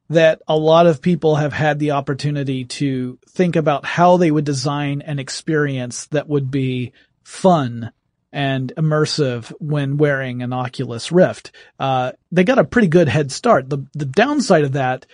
[0.08, 4.44] that a lot of people have had the opportunity to think about how they would
[4.44, 7.92] design an experience that would be fun
[8.32, 11.52] and immersive when wearing an Oculus Rift.
[11.78, 13.68] Uh, they got a pretty good head start.
[13.68, 15.06] The, the downside of that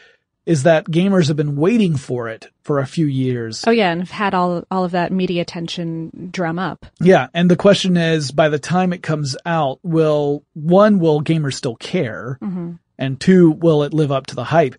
[0.44, 3.64] is that gamers have been waiting for it for a few years.
[3.66, 6.87] Oh yeah, and have had all all of that media attention drum up.
[7.00, 11.55] Yeah, and the question is, by the time it comes out, will one, will gamers
[11.55, 12.38] still care?
[12.40, 12.79] Mhm.
[12.96, 14.76] And two, will it live up to the hype?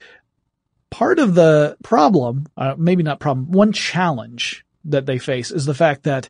[0.89, 5.73] Part of the problem, uh, maybe not problem, one challenge that they face is the
[5.73, 6.30] fact that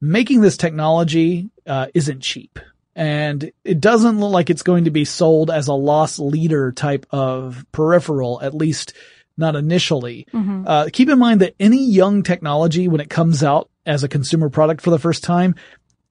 [0.00, 2.58] making this technology uh, isn't cheap.
[2.96, 7.06] And it doesn't look like it's going to be sold as a loss leader type
[7.10, 8.94] of peripheral, at least
[9.36, 10.26] not initially.
[10.32, 10.64] Mhm.
[10.66, 14.50] Uh, keep in mind that any young technology, when it comes out as a consumer
[14.50, 15.54] product for the first time,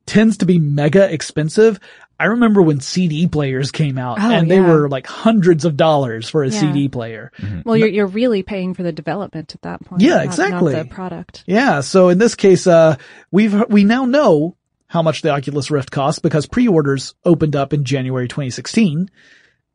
[0.06, 1.80] tends to be mega expensive.
[2.20, 4.68] I remember when CD players came out Oh, and they yeah.
[4.68, 6.60] were like hundreds of dollars for a Yeah.
[6.60, 7.32] CD player.
[7.64, 10.02] Well, you're you're really paying for the development at that point.
[10.02, 10.74] Yeah, not- exactly.
[10.74, 11.44] Not the product.
[11.48, 11.80] Yeah.
[11.82, 12.98] So in this case, uh,
[13.32, 17.86] we've, we now know how much the Oculus Rift costs because pre-orders opened up in
[17.86, 19.10] January 2016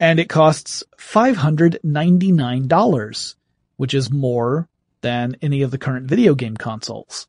[0.00, 3.34] and it costs $599,
[3.76, 4.68] which is more
[5.00, 7.26] than any of the current video game consoles.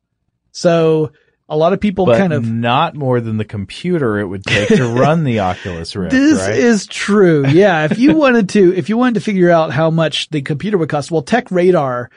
[0.52, 1.12] So
[1.48, 4.68] a lot of people but kind of not more than the computer it would take
[4.68, 6.12] to run the Oculus Rift.
[6.12, 6.56] This right?
[6.56, 7.46] is true.
[7.46, 7.84] Yeah.
[7.84, 10.88] if you wanted to, if you wanted to figure out how much the computer would
[10.88, 12.10] cost, well, Tech Radar,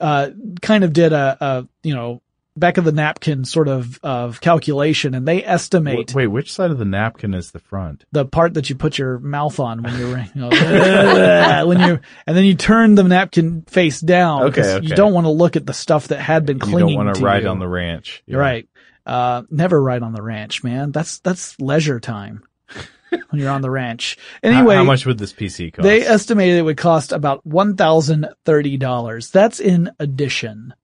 [0.00, 0.30] uh,
[0.62, 2.22] kind of did a, a, you know,
[2.56, 6.14] back of the napkin sort of, of calculation and they estimate.
[6.14, 8.04] Wait, which side of the napkin is the front?
[8.12, 12.36] The part that you put your mouth on when you're, you know, when you and
[12.36, 14.44] then you turn the napkin face down.
[14.44, 14.86] Okay, okay.
[14.86, 17.14] You don't want to look at the stuff that had been You clinging don't want
[17.14, 17.48] to to ride you.
[17.48, 18.22] on the ranch.
[18.26, 18.68] You're right.
[19.06, 20.90] Uh, never ride on the ranch, man.
[20.92, 22.42] That's, that's leisure time
[23.10, 24.18] when you're on the ranch.
[24.42, 24.74] How- Anyway.
[24.76, 25.84] how, much would this PC cost?
[25.84, 29.30] They estimated it would cost about one thousand thirty dollars.
[29.30, 30.74] That's in addition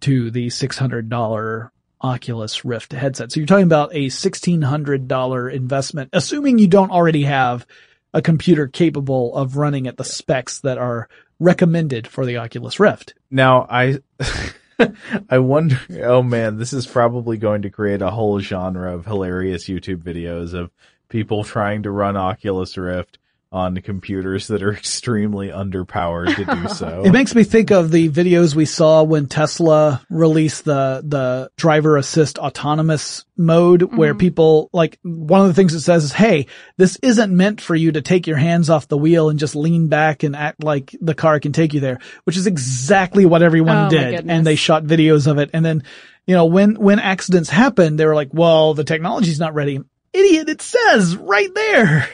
[0.00, 1.70] to the six hundred dollar
[2.00, 3.30] Oculus Rift headset.
[3.32, 7.66] So you're talking about a sixteen hundred dollar investment, assuming you don't already have
[8.14, 11.08] a computer capable of running at the specs that are
[11.38, 13.12] recommended for the Oculus Rift.
[13.30, 13.98] Now I
[15.30, 19.68] I wonder oh man, this is probably going to create a whole genre of hilarious
[19.68, 20.70] YouTube videos of
[21.08, 23.18] people trying to run Oculus Rift
[23.56, 27.02] on computers that are extremely underpowered to do so.
[27.06, 31.96] It makes me think of the videos we saw when Tesla released the, the driver
[31.96, 34.18] assist autonomous mode where mm-hmm.
[34.18, 36.46] people like one of the things it says is, Hey,
[36.76, 39.88] this isn't meant for you to take your hands off the wheel and just lean
[39.88, 43.86] back and act like the car can take you there, which is exactly what everyone
[43.86, 44.28] Oh, did.
[44.28, 45.50] And they shot videos of it.
[45.54, 45.82] And then,
[46.26, 49.80] you know, when, when accidents happen, they were like, well, the technology's not ready.
[50.12, 50.48] Idiot.
[50.48, 52.08] It says right there.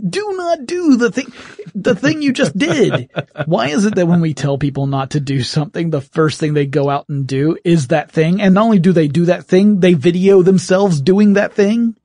[0.00, 1.32] Do not do the thing,
[1.74, 3.10] the thing you just did.
[3.46, 6.54] Why is it that when we tell people not to do something, the first thing
[6.54, 8.40] they go out and do is that thing?
[8.40, 11.96] And not only do they do that thing, they video themselves doing that thing.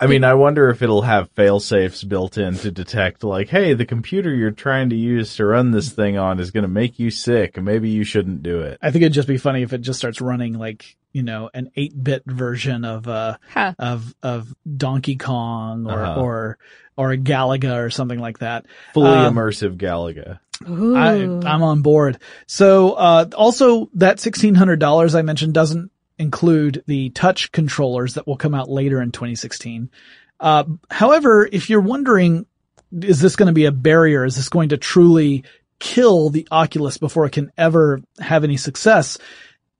[0.00, 3.74] I mean, I wonder if it'll have fail safes built in to detect like, hey,
[3.74, 6.98] the computer you're trying to use to run this thing on is going to make
[6.98, 7.56] you sick.
[7.56, 8.78] Maybe you shouldn't do it.
[8.82, 11.70] I think it'd just be funny if it just starts running like, you know, an
[11.76, 13.74] 8-bit version of, uh, Huh.
[13.78, 16.20] of, of Donkey Kong or, Uh-huh.
[16.20, 16.58] or,
[16.96, 18.66] or a Galaga or something like that.
[18.94, 20.38] Fully Um, immersive Galaga.
[20.64, 22.18] I, I'm on board.
[22.46, 28.54] So, uh, also that $1,600 I mentioned doesn't include the touch controllers that will come
[28.54, 29.90] out later in 2016.
[30.38, 32.46] Uh, however, if you're wondering,
[32.92, 34.24] is this going to be a barrier?
[34.24, 35.44] Is this going to truly
[35.80, 39.18] kill the Oculus before it can ever have any success?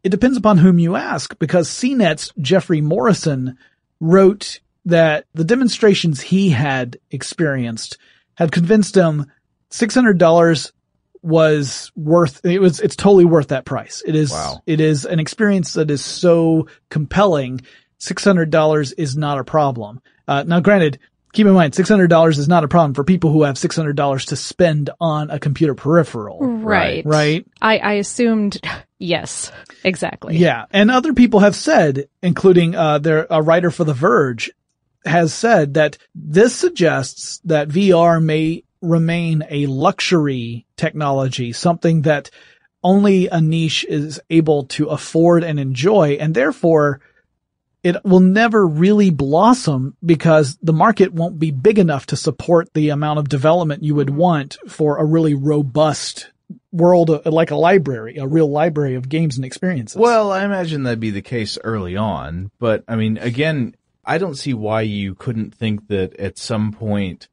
[0.04, 3.56] It depends upon whom you ask because CNET's Geoffrey Morrison
[4.00, 7.98] wrote that the demonstrations he had experienced
[8.34, 9.26] had convinced him
[9.70, 10.72] $600
[11.22, 14.02] was worth, it was, it's totally worth that price.
[14.04, 14.62] It is, Wow.
[14.66, 17.60] it is an experience that is so compelling.
[18.00, 20.00] $600 is not a problem.
[20.26, 20.98] Uh, now granted,
[21.32, 24.90] keep in mind, $600 is not a problem for people who have $600 to spend
[25.00, 26.40] on a computer peripheral.
[26.40, 27.04] Right.
[27.06, 27.46] Right.
[27.60, 28.60] I, I assumed
[29.02, 29.52] yes,
[29.84, 30.36] exactly.
[30.36, 34.50] Yeah, and other people have said, including uh, their a writer for The Verge,
[35.04, 42.30] has said that this suggests that VR may remain a luxury technology, something that
[42.82, 47.00] only a niche is able to afford and enjoy, and therefore
[47.82, 52.90] it will never really blossom because the market won't be big enough to support the
[52.90, 56.30] amount of development you would want for a really robust
[56.72, 59.96] world, uh, like a library, a real library of games and experiences.
[59.96, 63.74] Well, I imagine that'd be the case early on, but I mean, again,
[64.04, 67.28] I don't see why you couldn't think that at some point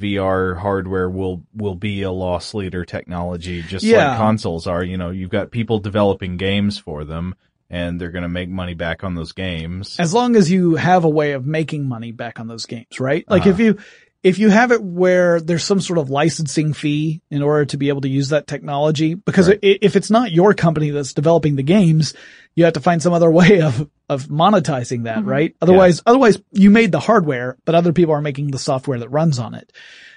[0.00, 4.08] VR hardware will will be a loss leader technology, just Yeah.
[4.10, 4.82] like consoles are.
[4.82, 7.34] You know, you've got people developing games for them,
[7.70, 9.96] and they're going to make money back on those games.
[10.00, 13.24] as long as you have a way of making money back on those games, right?
[13.28, 13.50] Like Uh-huh.
[13.50, 13.78] if you,
[14.24, 17.90] if you have it where there's some sort of licensing fee in order to be
[17.90, 21.62] able to use that technology, because i if it's not your company that's developing the
[21.62, 22.14] games,
[22.54, 25.54] you have to find some other way of, of monetizing that, right?
[25.60, 29.38] Otherwise, otherwise you made the hardware, but other people are making the software that runs
[29.38, 29.70] on it.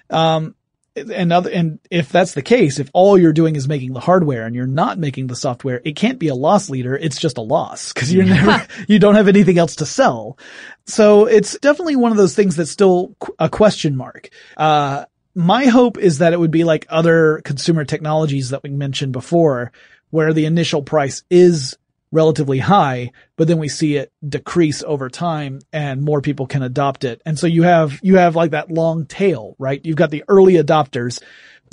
[0.10, 0.56] Um,
[0.98, 4.46] and other, and if that's the case, if all you're doing is making the hardware
[4.46, 6.96] and you're not making the software, it can't be a loss leader.
[6.96, 10.38] It's just a loss because you're never, you don't have anything else to sell.
[10.86, 14.30] So it's definitely one of those things that's still a question mark.
[14.56, 19.14] Uh, my hope is that it would be like other consumer technologies that we mentioned
[19.14, 19.72] before,
[20.10, 21.78] where the initial price is
[22.12, 27.04] relatively high, but then we see it decrease over time and more people can adopt
[27.04, 27.22] it.
[27.26, 29.82] And so you have, you have like that long tail, right?
[29.84, 31.22] You've got the early adopters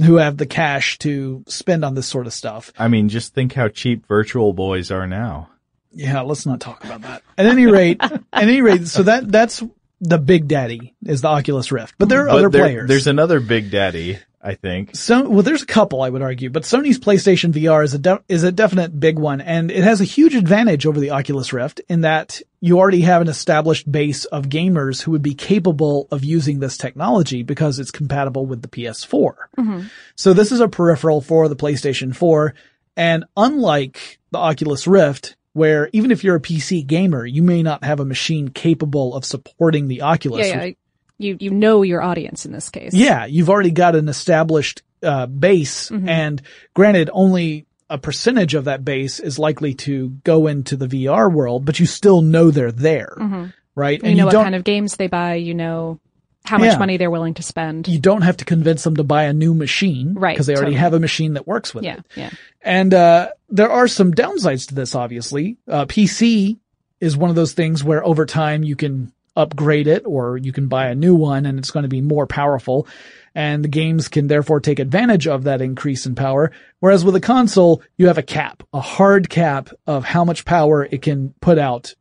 [0.05, 2.73] who have the cash to spend on this sort of stuff.
[2.79, 5.51] I mean, just think how cheap Virtual Boys are now.
[5.93, 7.23] Yeah, let's not talk about that.
[7.39, 9.63] At any rate, at any rate, so that that's
[10.01, 12.89] the big daddy is the Oculus Rift, but there are But other there- players.
[12.89, 14.95] There's another big daddy, I think.
[14.95, 18.23] So, well, there's a couple I would argue, but Sony's PlayStation VR is a de-
[18.29, 21.81] is a definite big one, and it has a huge advantage over the Oculus Rift
[21.89, 26.25] in that you already have an established base of gamers who would be capable of
[26.25, 29.33] using this technology because it's compatible with the PS4.
[29.59, 29.91] Mhm.
[30.15, 32.55] So this is a peripheral for the PlayStation 4,
[32.99, 37.83] and unlike the Oculus Rift, where even if you're a PC gamer, you may not
[37.85, 40.47] have a machine capable of supporting the Oculus.
[40.49, 40.73] Yeah, yeah.
[41.19, 42.93] You you know your audience in this case.
[42.95, 46.09] Yeah, you've already got an established uh, base, Mhm.
[46.09, 46.43] and
[46.75, 51.65] granted, only a percentage of that base is likely to go into the VR world,
[51.67, 53.53] but you still know they're there, Mhm.
[53.75, 54.03] right?
[54.03, 55.35] You know what kind of games they buy.
[55.35, 56.01] You know
[56.47, 56.79] how much Yeah.
[56.79, 57.87] money they're willing to spend.
[57.89, 60.73] you don't have to convince them to buy a new machine, Right, Because they already
[60.73, 60.81] totally.
[60.81, 62.05] have a machine that works with yeah, it.
[62.17, 62.31] yeah.
[62.63, 65.57] And uh, there are some downsides to this, obviously.
[65.69, 66.57] Uh, PC
[67.01, 70.69] is one of those things where over time you can upgrade it or you can
[70.69, 72.87] buy a new one and it's going to be more powerful.
[73.35, 76.53] And the games can therefore take advantage of that increase in power.
[76.81, 80.85] Whereas with a console, you have a cap, a hard cap of how much power
[80.85, 81.95] it can put out.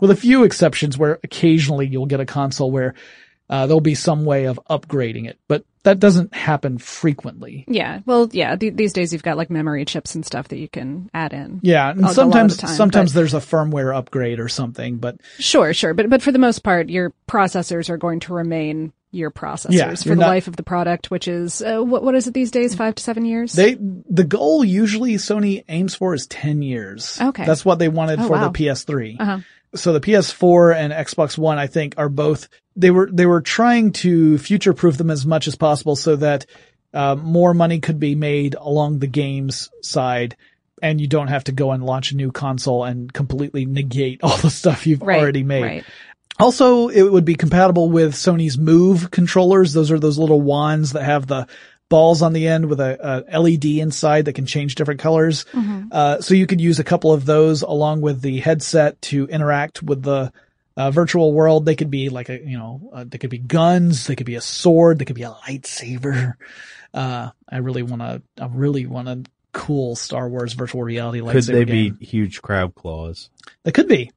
[0.00, 2.94] With a few exceptions where occasionally you'll get a console where
[3.50, 7.64] uh, there'll be some way of upgrading it, but that doesn't happen frequently.
[7.66, 8.54] Yeah, well, yeah.
[8.56, 11.60] Th- these days you've got like memory chips and stuff that you can add in.
[11.62, 14.48] Yeah, and a- a lot of sometimes time, sometimes but- there's a firmware upgrade or
[14.48, 18.32] something, but Sure, sure, but but for the most part, your processors are going to
[18.34, 22.04] remain your processors Yeah, for the not- life of the product, which is uh, what
[22.04, 22.74] what is it these days?
[22.76, 23.52] Five to seven years.
[23.54, 27.18] they the goal usually Sony aims for is 10 years.
[27.20, 27.44] Okay.
[27.44, 28.48] That's what they wanted Oh, for wow.
[28.50, 29.16] the PS3.
[29.18, 29.38] Uh-huh.
[29.74, 33.92] So the PS4 and Xbox One I think are both they were they were trying
[33.92, 36.46] to future proof them as much as possible so that
[36.94, 40.36] uh, more money could be made along the games side
[40.82, 44.36] and you don't have to go and launch a new console and completely negate all
[44.38, 45.62] the stuff you've Right, already made.
[45.62, 45.84] right.
[46.38, 49.74] Also, it would be compatible with Sony's Move controllers.
[49.74, 51.46] Those are those little wands that have the
[51.90, 55.44] balls on the end with a, a LED inside that can change different colors.
[55.52, 55.88] Mhm.
[55.92, 59.82] Uh, so you could use a couple of those along with the headset to interact
[59.82, 60.32] with the
[60.76, 61.64] uh, virtual world.
[61.66, 64.36] They could be like a, you know, uh, they could be guns, they could be
[64.36, 66.34] a sword, they could be a lightsaber.
[66.92, 71.32] Uh, I really want to, I really want a cool Star Wars virtual reality lightsaber
[71.32, 71.94] Could they game.
[71.94, 73.30] be huge crab claws?
[73.62, 74.10] They could be.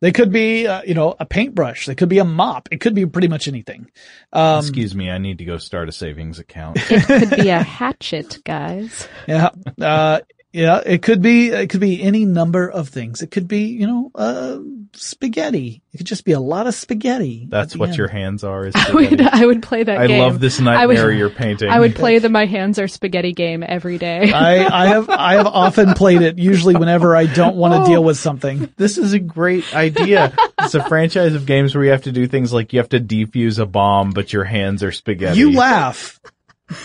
[0.00, 1.86] They could be, uh, you know, a paintbrush.
[1.86, 2.68] They could be a mop.
[2.72, 3.90] It could be pretty much anything.
[4.32, 6.78] Um, Excuse me, I need to go start a savings account.
[6.90, 9.06] it could be a hatchet, guys.
[9.28, 9.50] yeah.
[9.80, 10.20] Uh,
[10.52, 13.22] yeah, it could be, it could be any number of things.
[13.22, 14.58] It could be, you know, uh,
[14.94, 15.82] spaghetti.
[15.92, 17.46] It could just be a lot of spaghetti.
[17.48, 17.98] That's what end.
[17.98, 18.66] your hands are.
[18.66, 20.20] Is I would, I would play that I game.
[20.20, 21.70] love this I would- nightmare you're painting.
[21.70, 24.32] I would play the my hands are spaghetti game every day.
[24.32, 27.86] I, I have, I have often played it usually whenever I don't want to Oh.
[27.86, 28.72] deal with something.
[28.76, 30.32] This is a great idea.
[30.58, 33.00] it's a franchise of games where you have to do things like you have to
[33.00, 35.38] defuse a bomb, but your hands are spaghetti.
[35.38, 36.18] You laugh.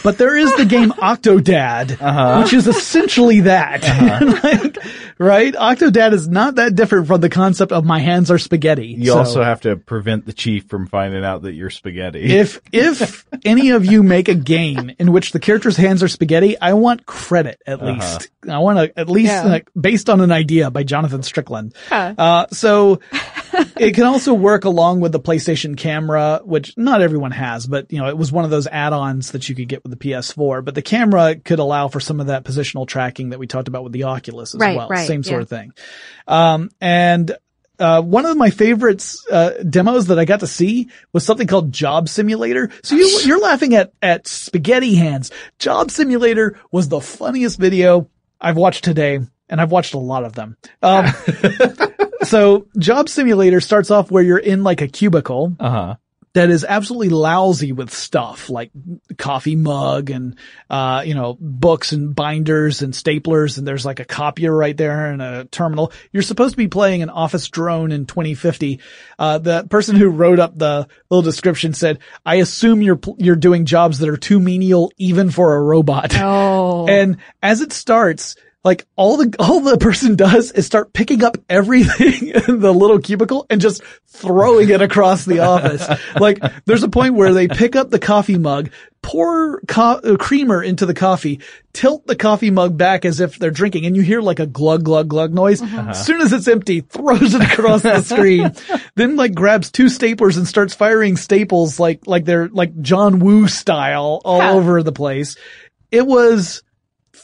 [0.03, 2.41] But there is the game Octodad, Uh-huh.
[2.43, 3.83] which is essentially that.
[4.45, 4.77] Like,
[5.17, 5.53] right?
[5.53, 8.87] Octodad is not that different from the concept of my hands are spaghetti.
[8.87, 12.23] You So also have to prevent the chief from finding out that you're spaghetti.
[12.23, 16.59] if, if any of you make a game in which the character's hands are spaghetti,
[16.59, 17.93] I want credit at Uh-huh.
[17.93, 18.29] least.
[18.49, 19.43] I want to, at least Yeah.
[19.45, 21.73] like, based on an idea by Jonathan Strickland.
[21.89, 22.13] Huh.
[22.17, 22.99] Uh, so
[23.77, 27.99] it can also work along with the PlayStation camera, which not everyone has, but you
[27.99, 30.75] know, it was one of those add-ons that you could get with the PS4, but
[30.75, 33.93] the camera could allow for some of that positional tracking that we talked about with
[33.93, 34.87] the Oculus as Right, well.
[34.89, 35.41] right, Same sort yeah.
[35.41, 35.71] of thing.
[36.27, 37.35] Um, and,
[37.77, 41.73] uh, one of my favorites, uh, demos that I got to see was something called
[41.73, 42.71] Job Simulator.
[42.83, 45.29] So you, you're laughing at, at spaghetti hands.
[45.59, 48.07] Job Simulator was the funniest video
[48.39, 49.19] I've watched today,
[49.49, 50.55] and I've watched a lot of them.
[50.81, 51.07] Um,
[52.23, 55.95] so Job Simulator starts off where you're in like a cubicle uh huh.
[56.35, 58.69] That is absolutely lousy with stuff like
[59.17, 60.35] coffee mug and,
[60.69, 63.57] uh, you know, books and binders and staplers.
[63.57, 65.93] And there's like a copier right there and a terminal.
[66.11, 68.81] You're supposed to be playing an office drone in 2050.
[69.17, 73.63] Uh, the person who wrote up the little description said, I assume you're, you're doing
[73.63, 76.13] jobs that are too menial even for a robot.
[76.19, 76.85] Oh.
[76.95, 78.35] And as it starts,
[78.65, 82.99] like all the, all the person does is start picking up everything in the little
[82.99, 85.87] cubicle and just throwing it across the office.
[86.19, 88.71] Like there's a point where they pick up the coffee mug,
[89.03, 91.39] pour co- uh, creamer into the coffee,
[91.73, 94.83] tilt the coffee mug back as if they're drinking and you hear like a glug,
[94.83, 95.61] glug, glug noise.
[95.61, 98.51] As soon as it's empty, throws it across the screen,
[98.95, 103.47] then like grabs two staplers and starts firing staples like, like they're like John Woo
[103.47, 104.53] style all Huh.
[104.53, 105.35] over the place.
[105.91, 106.63] It was,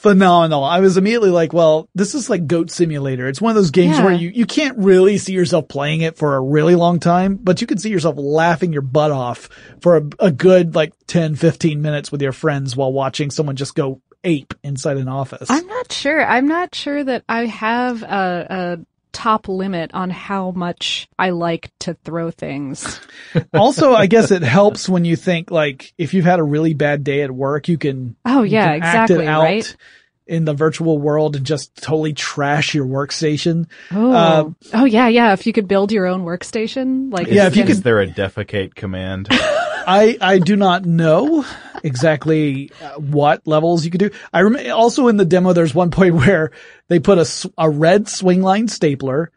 [0.01, 0.63] phenomenal.
[0.63, 3.27] I was immediately like, well, this is like Goat Simulator.
[3.27, 4.05] It's one of those games Yeah.
[4.05, 7.61] where you, you can't really see yourself playing it for a really long time, but
[7.61, 9.47] you can see yourself laughing your butt off
[9.79, 13.75] for a, a good like 10, 15 minutes with your friends while watching someone just
[13.75, 15.49] go ape inside an office.
[15.51, 16.23] I'm not sure.
[16.25, 21.71] I'm not sure that I have a, a top limit on how much I like
[21.79, 22.99] to throw things.
[23.53, 27.03] also, I guess it helps when you think like if you've had a really bad
[27.03, 29.75] day at work, you can Oh, yeah, can act it exactly, out right?
[30.27, 33.67] in the virtual world and just totally trash your workstation.
[33.91, 35.33] Oh, Uh, oh yeah, yeah.
[35.33, 38.07] If you could build your own workstation, like Yeah, if you can- Is there a
[38.07, 39.27] defecate command?
[39.87, 41.45] I I do not know
[41.83, 44.11] exactly uh, what levels you could do.
[44.33, 46.51] I rem- also in the demo there's one point where
[46.87, 49.31] they put a a red Swingline stapler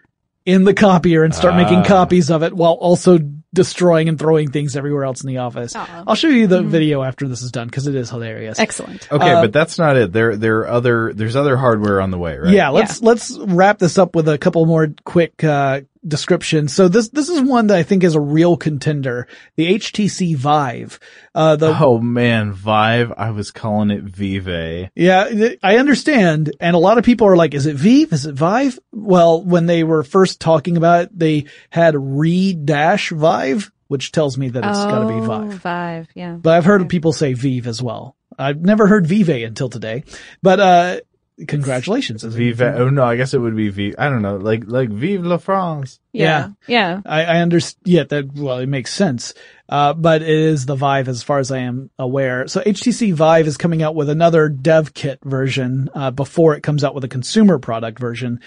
[0.47, 1.85] in the copier and start making Ah.
[1.85, 3.19] copies of it while also
[3.55, 5.75] destroying and throwing things everywhere else in the office.
[5.75, 8.59] I'll show you the video after this is done because it is hilarious.
[8.59, 9.11] Excellent.
[9.11, 10.13] Okay, Uh, but that's not it.
[10.13, 12.53] There, there are other, there's other hardware on the way, right?
[12.53, 16.75] Yeah, let's let's wrap this up with a couple more quick uh descriptions.
[16.75, 19.27] So this this is one that I think is a real contender,
[19.57, 21.01] the HTC Vive.
[21.35, 23.13] Uh the Oh man, Vive.
[23.17, 24.91] I was calling it Vive.
[24.95, 26.55] Yeah, I understand.
[26.61, 28.13] And a lot of people are like, is it Vive?
[28.13, 28.79] Is it Vive?
[28.93, 34.39] Well, when they were first talking about it, they had re dash Vive, which tells
[34.39, 35.61] me that it's oh, gotta be Vive.
[35.61, 36.35] Vive, yeah.
[36.35, 38.17] But I've heard people say Vive as well.
[38.39, 40.05] I've never heard Vive until today.
[40.43, 41.01] But, uh,
[41.47, 42.23] congratulations.
[42.23, 42.63] Vive.
[42.63, 43.95] Oh no, I guess it would be Vive.
[43.99, 46.01] I don't know, like like Vive la France.
[46.13, 46.51] Yeah.
[46.67, 47.01] Yeah.
[47.05, 47.83] I, I understand.
[47.85, 49.35] Yeah, that, well, it makes sense.
[49.69, 52.47] Uh, but it is the Vive as far as I am aware.
[52.47, 56.85] So HTC Vive is coming out with another dev kit version, uh, before it comes
[56.85, 58.41] out with a consumer product version.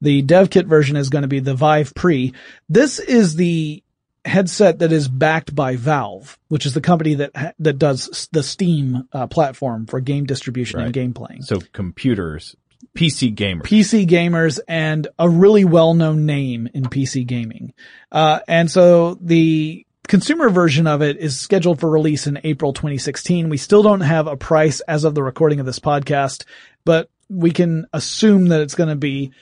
[0.00, 2.32] The dev kit version is going to be the Vive Pre.
[2.68, 3.81] This is the
[4.24, 9.08] headset that is backed by Valve, which is the company that, that does the Steam,
[9.12, 11.42] uh, platform for game distribution and game playing.
[11.42, 12.56] So computers,
[12.96, 13.62] PC gamers.
[13.62, 17.72] PC gamers and a really well-known name in PC gaming.
[18.10, 23.48] Uh, and so the consumer version of it is scheduled for release in April 2016.
[23.48, 26.44] We still don't have a price as of the recording of this podcast,
[26.84, 29.32] but we can assume that it's going to be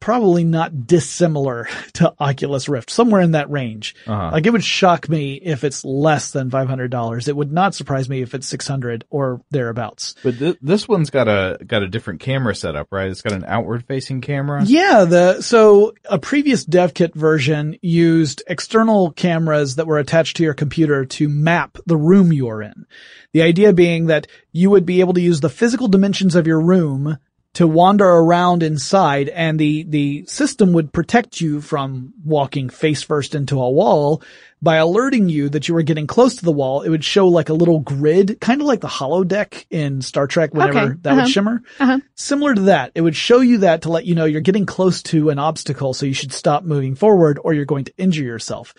[0.00, 3.94] probably not dissimilar to Oculus Rift, somewhere in that range.
[4.06, 4.30] Uh-huh.
[4.32, 7.28] Like it would shock me if it's less than $500.
[7.28, 10.14] It would not surprise me if it's 600 or thereabouts.
[10.22, 13.10] But th- this one's got a got a different camera setup, right?
[13.10, 14.64] It's got an outward facing camera.
[14.64, 20.42] Yeah, the so a previous dev kit version used external cameras that were attached to
[20.42, 22.86] your computer to map the room you are in.
[23.32, 26.60] The idea being that you would be able to use the physical dimensions of your
[26.60, 27.18] room
[27.54, 33.34] to wander around inside and the the system would protect you from walking face first
[33.34, 34.22] into a wall
[34.62, 36.82] by alerting you that you were getting close to the wall.
[36.82, 40.54] It would show like a little grid, kind of like the holodeck in Star Trek
[40.54, 41.22] whenever Okay, that uh-huh.
[41.22, 41.62] would shimmer.
[41.78, 42.00] Uh-huh.
[42.14, 45.02] Similar to that, it would show you that to let you know you're getting close
[45.04, 48.74] to an obstacle, so you should stop moving forward or you're going to injure yourself.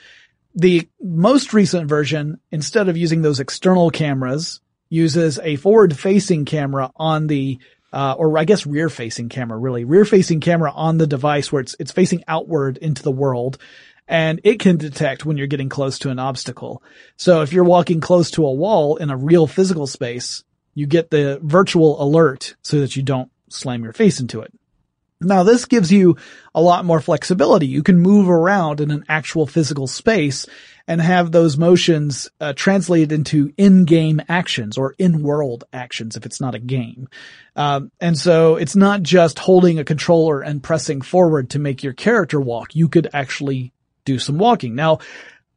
[0.55, 4.59] The most recent version, instead of using those external cameras,
[4.89, 7.59] uses a forward facing camera on the
[7.93, 11.61] uh, or I guess rear facing camera, really rear facing camera on the device where
[11.61, 13.57] it's, it's facing outward into the world
[14.07, 16.81] and it can detect when you're getting close to an obstacle.
[17.17, 21.09] So if you're walking close to a wall in a real physical space, you get
[21.09, 24.53] the virtual alert so that you don't slam your face into it.
[25.20, 26.18] Now this gives you
[26.53, 27.68] a lot more flexibility.
[27.68, 30.45] You can move around in an actual physical space
[30.88, 36.55] and have those motions uh, translated into in-game actions or in-world actions if it's not
[36.55, 37.09] a game.
[37.55, 41.93] Um, and so it's not just holding a controller and pressing forward to make your
[41.93, 42.76] character walk.
[42.76, 43.74] You could actually
[44.05, 44.76] do some walking.
[44.76, 44.99] Now,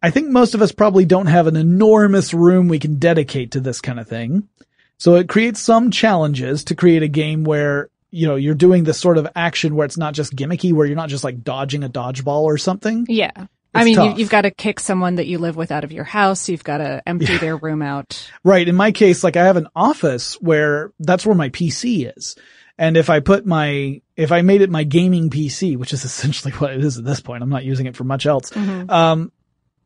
[0.03, 3.61] I think most of us probably don't have an enormous room we can dedicate to
[3.61, 4.49] this kind of thing.
[4.97, 8.99] So it creates some challenges to create a game where, you know, you're doing this
[8.99, 11.89] sort of action where it's not just gimmicky, where you're not just like dodging a
[11.89, 13.07] dodgeball or something.
[13.09, 13.47] Yeah.
[13.73, 16.05] I mean, you, you've got to kick someone that you live with out of your
[16.05, 16.49] house.
[16.49, 18.29] You've got to empty their room out.
[18.43, 18.67] Right.
[18.67, 22.35] In my case, like I have an office where that's where my PC is.
[22.77, 26.53] And if I put my, if I made it my gaming PC, which is essentially
[26.55, 28.51] what it is at this point, I'm not using it for much else.
[28.51, 28.91] Mhm.
[28.91, 29.33] Um,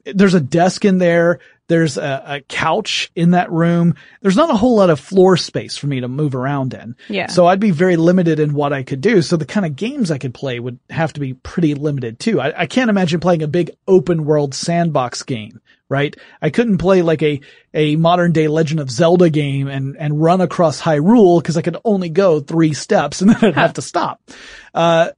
[0.05, 1.41] there's a desk in there.
[1.67, 3.95] There's a, a couch in that room.
[4.21, 6.95] There's not a whole lot of floor space for me to move around in.
[7.09, 7.29] Yeah.
[7.29, 9.23] So I'd be very limited in what I could do.
[9.23, 12.39] So the kind of games I could play would have to be pretty limited too.
[12.41, 16.15] I, I can't imagine playing a big open world sandbox game, right?
[16.43, 17.41] I couldn't play like a,
[17.73, 21.79] a modern day Legend of Zelda game and, and run across Hyrule because I could
[21.83, 24.21] only go three steps and then I'd have to stop.
[24.75, 25.11] Uh,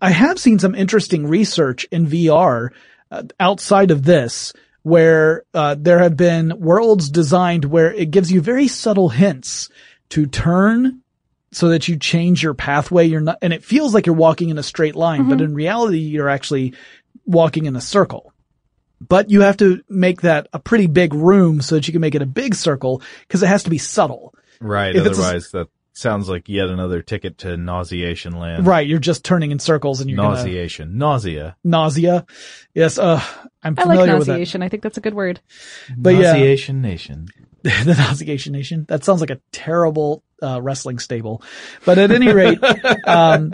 [0.00, 2.70] I have seen some interesting research in VR
[3.10, 4.52] uh, outside of this
[4.82, 9.68] where uh, there have been worlds designed where it gives you very subtle hints
[10.10, 11.02] to turn
[11.50, 13.06] so that you change your pathway.
[13.06, 15.98] You're not, and it feels like you're walking in a straight line, but in reality,
[15.98, 16.74] you're actually
[17.26, 18.32] walking in a circle.
[19.00, 22.14] But you have to make that a pretty big room so that you can make
[22.14, 24.34] it a big circle because it has to be subtle.
[24.60, 24.94] Right.
[24.94, 25.68] If it's a- Otherwise, that
[25.98, 28.66] sounds like yet another ticket to nauseation land.
[28.66, 28.86] Right.
[28.86, 31.56] You're just turning in circles and you're gonna, Nausea.
[31.64, 32.26] nausea.
[32.74, 32.98] Yes.
[32.98, 33.20] Uh,
[33.62, 34.32] I'm I like familiar with that.
[34.34, 34.62] nauseation.
[34.62, 35.40] I think that's a good word.
[35.96, 37.28] But yeah, Nauseation Nation.
[37.62, 38.86] the Nauseation Nation.
[38.88, 41.42] That sounds like a terrible uh, wrestling stable.
[41.84, 42.60] But at any rate,
[43.06, 43.52] um,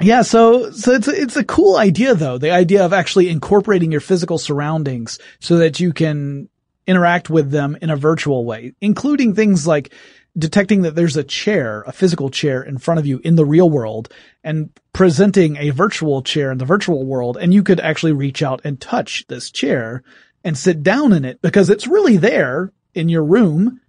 [0.00, 0.22] yeah.
[0.22, 2.38] So so it's a, it's a cool idea though.
[2.38, 6.48] The idea of actually incorporating your physical surroundings so that you can
[6.86, 9.92] interact with them in a virtual way, including things like
[10.36, 13.68] detecting that there's a chair, a physical chair in front of you in the real
[13.68, 14.12] world
[14.42, 17.36] and presenting a virtual chair in the virtual world.
[17.36, 20.02] And you could actually reach out and touch this chair
[20.42, 23.80] and sit down in it because it's really there in your room,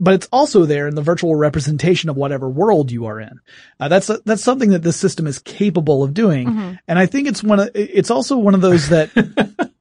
[0.00, 3.40] but it's also there in the virtual representation of whatever world you are in.
[3.78, 6.48] Uh, that's, that's something that this system is capable of doing.
[6.48, 6.78] Mhm.
[6.88, 9.10] And I think it's one of, it's also one of those that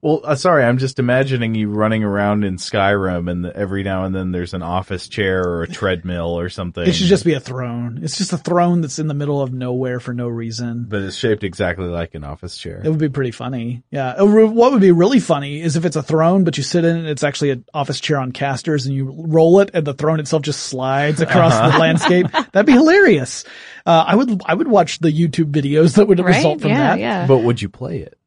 [0.00, 4.14] Well, uh, sorry, I'm just imagining you running around in Skyrim and every now and
[4.14, 6.86] then there's an office chair or a treadmill or something.
[6.86, 8.00] it should just be a throne.
[8.02, 10.86] It's just a throne that's in the middle of nowhere for no reason.
[10.88, 12.80] But it's shaped exactly like an office chair.
[12.84, 13.82] It would be pretty funny.
[13.90, 14.14] Yeah.
[14.22, 16.96] Re- What would be really funny is if it's a throne, but you sit in
[16.96, 20.20] it, it's actually an office chair on casters and you roll it and the throne
[20.20, 21.78] itself just slides across the Uh-huh.
[21.78, 22.26] landscape.
[22.52, 23.44] That'd be hilarious.
[23.86, 26.36] Uh, I would, I would watch the YouTube videos that would Right?
[26.36, 26.98] result from Yeah, that.
[27.00, 27.26] yeah.
[27.26, 28.17] But would you play it?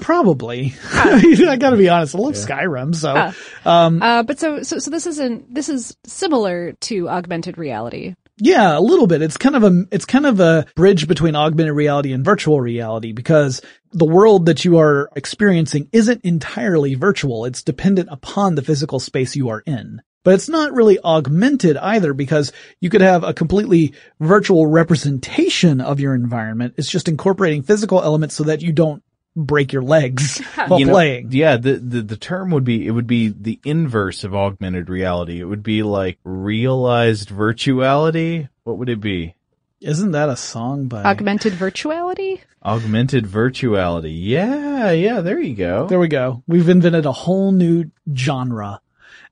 [0.00, 0.74] Probably.
[0.92, 2.14] I gotta be honest.
[2.14, 2.94] I love Skyrim.
[2.94, 3.32] So, Huh.
[3.68, 8.14] um, Uh, but so, so, so this isn't, this is similar to augmented reality.
[8.38, 9.22] Yeah, a little bit.
[9.22, 13.12] It's kind of a, it's kind of a bridge between augmented reality and virtual reality
[13.12, 13.60] because
[13.92, 17.44] the world that you are experiencing isn't entirely virtual.
[17.44, 20.02] It's dependent upon the physical space you are in.
[20.24, 25.98] But it's not really augmented either because you could have a completely virtual representation of
[26.00, 26.74] your environment.
[26.76, 29.02] It's just incorporating physical elements so that you don't
[29.36, 31.28] break your legs while You know, playing.
[31.32, 35.40] yeah, the, the the term would be it would be the inverse of augmented reality.
[35.40, 38.48] It would be like realized virtuality.
[38.64, 39.34] What would it be?
[39.80, 42.40] Isn't that a song by Augmented virtuality?
[42.64, 44.16] Augmented virtuality.
[44.16, 45.88] Yeah, yeah, there you go.
[45.88, 46.44] There we go.
[46.46, 48.80] We've invented a whole new genre.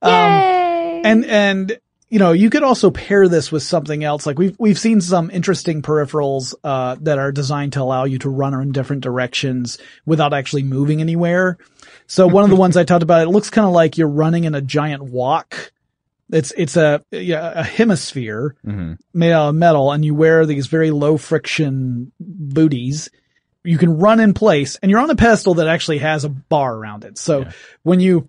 [0.02, 1.78] Um, and, and,
[2.10, 4.26] you know, you could also pair this with something else.
[4.26, 8.28] Like we've, we've seen some interesting peripherals, uh, that are designed to allow you to
[8.28, 11.56] run in different directions without actually moving anywhere.
[12.08, 14.42] So one of the ones I talked about, it looks kind of like you're running
[14.42, 15.72] in a giant wok.
[16.32, 18.98] It's, it's a, yeah, a hemisphere Mhm.
[19.14, 23.08] made out of metal and you wear these very low friction booties.
[23.62, 26.74] You can run in place and you're on a pedestal that actually has a bar
[26.74, 27.18] around it.
[27.18, 27.46] So
[27.84, 28.28] when you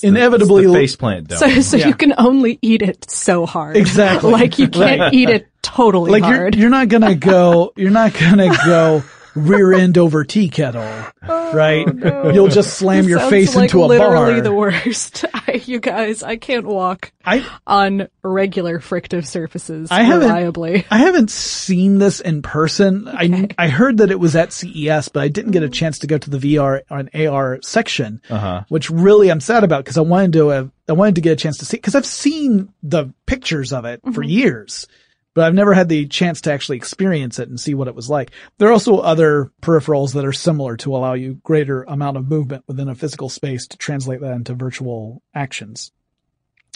[0.00, 1.38] inevitably It's the faceplant dome.
[1.38, 1.88] So, so Yeah.
[1.88, 3.76] you can only eat it so hard.
[3.76, 4.30] Exactly.
[4.40, 6.22] like you can't eat it totally hard.
[6.22, 9.02] like you're, you're not gonna go, you're not gonna go
[9.34, 10.82] rear end over tea kettle,
[11.26, 11.86] right?
[12.34, 14.40] You'll just slam This your face like into a literally bar.
[14.42, 15.24] the worst.
[15.34, 20.86] I, you guys, I can't walk I, on regular frictive surfaces I haven't, reliably.
[20.90, 23.08] I haven't seen this in person.
[23.08, 26.06] I, I heard that it was at CES, but I didn't get a chance to
[26.06, 28.64] go to the VR and AR section, Uh-huh.
[28.68, 31.36] which really I'm sad about because I wanted to have, I wanted to get a
[31.36, 34.86] chance to see, cause I've seen the pictures of it for years,
[35.34, 38.10] but I've never had the chance to actually experience it and see what it was
[38.10, 38.30] like.
[38.58, 42.64] There are also other peripherals that are similar to allow you greater amount of movement
[42.66, 45.92] within a physical space to translate that into virtual actions.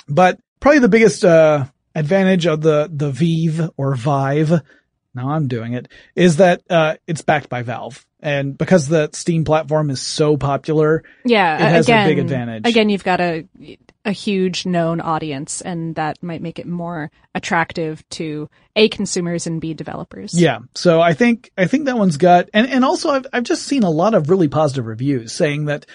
[0.08, 4.60] But probably the biggest, uh, advantage of the, the Vive or Vive,
[5.14, 8.06] now I'm doing it, is that, uh, it's backed by Valve.
[8.26, 12.66] And because the Steam platform is so popular, Yeah, it has again, a big advantage.
[12.66, 13.46] Again, you've got a
[14.04, 19.60] a huge known audience, and that might make it more attractive to a consumers and
[19.60, 20.34] b developers.
[20.34, 20.58] Yeah.
[20.74, 23.84] So I think, I think that one's got, and, and also I've, I've just seen
[23.84, 25.86] a lot of really positive reviews saying that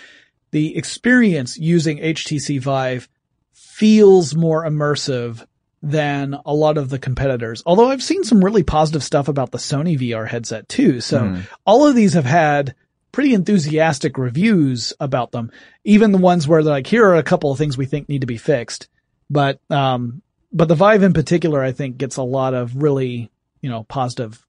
[0.51, 3.09] the experience using HTC Vive
[3.51, 5.45] feels more immersive
[5.81, 7.63] than a lot of the competitors.
[7.65, 11.01] Although I've seen some really positive stuff about the Sony VR headset too.
[11.01, 11.39] So Hmm.
[11.65, 12.75] all of these have had
[13.11, 15.51] pretty enthusiastic reviews about them.
[15.83, 18.21] Even the ones where they're like, here are a couple of things we think need
[18.21, 18.87] to be fixed.
[19.29, 20.21] But, um,
[20.53, 24.45] but the Vive in particular, I think gets a lot of really, you know, positive,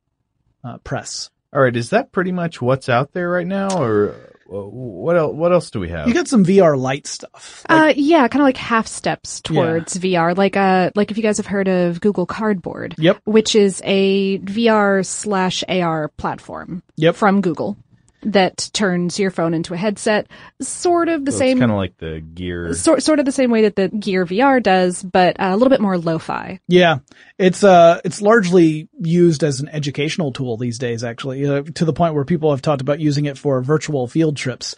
[0.64, 1.30] uh, press.
[1.52, 4.14] All right, is that pretty much what's out there right now, or
[4.46, 5.34] what else?
[5.34, 6.08] What else do we have?
[6.08, 7.64] You got some VR light stuff.
[7.68, 10.36] uh, yeah, kind of like half steps towards VR.
[10.36, 13.20] Like, uh, like if you guys have heard of Google Cardboard, Yep.
[13.24, 17.16] which is a VR slash AR platform, Yep.
[17.16, 17.76] from Google.
[18.22, 20.28] That turns your phone into a headset,
[20.60, 21.58] sort of the So same.
[21.58, 22.72] Kind of like the gear.
[22.74, 25.70] Sort, sort of the same way that the Gear VR does, but uh, a little
[25.70, 26.60] bit more lo-fi.
[26.68, 26.98] Yeah,
[27.38, 31.92] it's uh, it's largely used as an educational tool these days, actually, uh, to the
[31.92, 34.74] point where people have talked about using it for virtual field trips.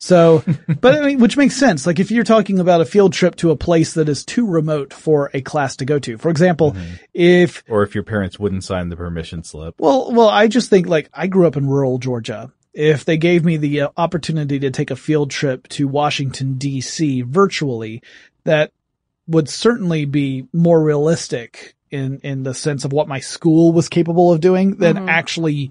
[0.00, 0.44] So,
[0.80, 1.86] but I mean, which makes sense.
[1.86, 4.92] Like if you're talking about a field trip to a place that is too remote
[4.92, 6.76] for a class to go to, for example,
[7.12, 9.74] if Or if your parents wouldn't sign the permission slip.
[9.78, 12.52] well, well, I just think like I grew up in rural Georgia.
[12.78, 17.24] If they gave me the uh, opportunity to take a field trip to Washington DC
[17.24, 18.02] virtually,
[18.44, 18.70] that
[19.26, 24.32] would certainly be more realistic in in the sense of what my school was capable
[24.32, 25.08] of doing than Mhm.
[25.08, 25.70] actually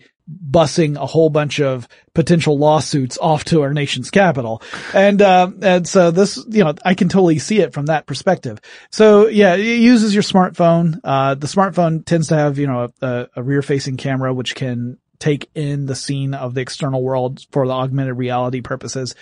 [0.51, 4.61] bussing a whole bunch of potential lawsuits off to our nation's capital.
[4.93, 8.59] And, uh, and so this, you know, I can totally see it from that perspective.
[8.91, 10.99] So yeah, it uses your smartphone.
[11.01, 14.97] Uh, the smartphone tends to have, you know, a, a rear facing camera, which can
[15.19, 19.15] take in the scene of the external world for the augmented reality purposes.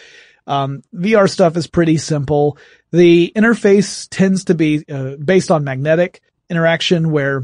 [0.47, 2.57] Um, VR stuff is pretty simple.
[2.91, 7.43] The interface tends to be uh, based on magnetic interaction where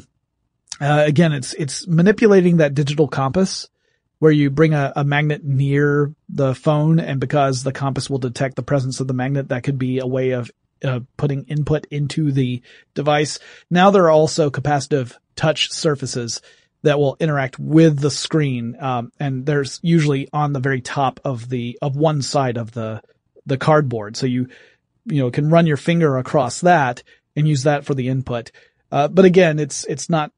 [0.81, 3.69] uh, again, it's, it's manipulating that digital compass
[4.17, 8.55] where you bring a, a magnet near the phone and because the compass will detect
[8.55, 10.49] the presence of the magnet, that could be a way of
[10.83, 12.63] uh, putting input into the
[12.95, 13.37] device.
[13.69, 16.41] Now there are also capacitive touch surfaces
[16.83, 18.75] that will interact with the screen.
[18.79, 23.01] Um, and there's usually on the very top of the, of one side of the,
[23.45, 24.17] the cardboard.
[24.17, 24.47] So you,
[25.05, 27.03] you know, can run your finger across that
[27.35, 28.51] and use that for the input.
[28.91, 30.31] Uh, but again, it's, it's not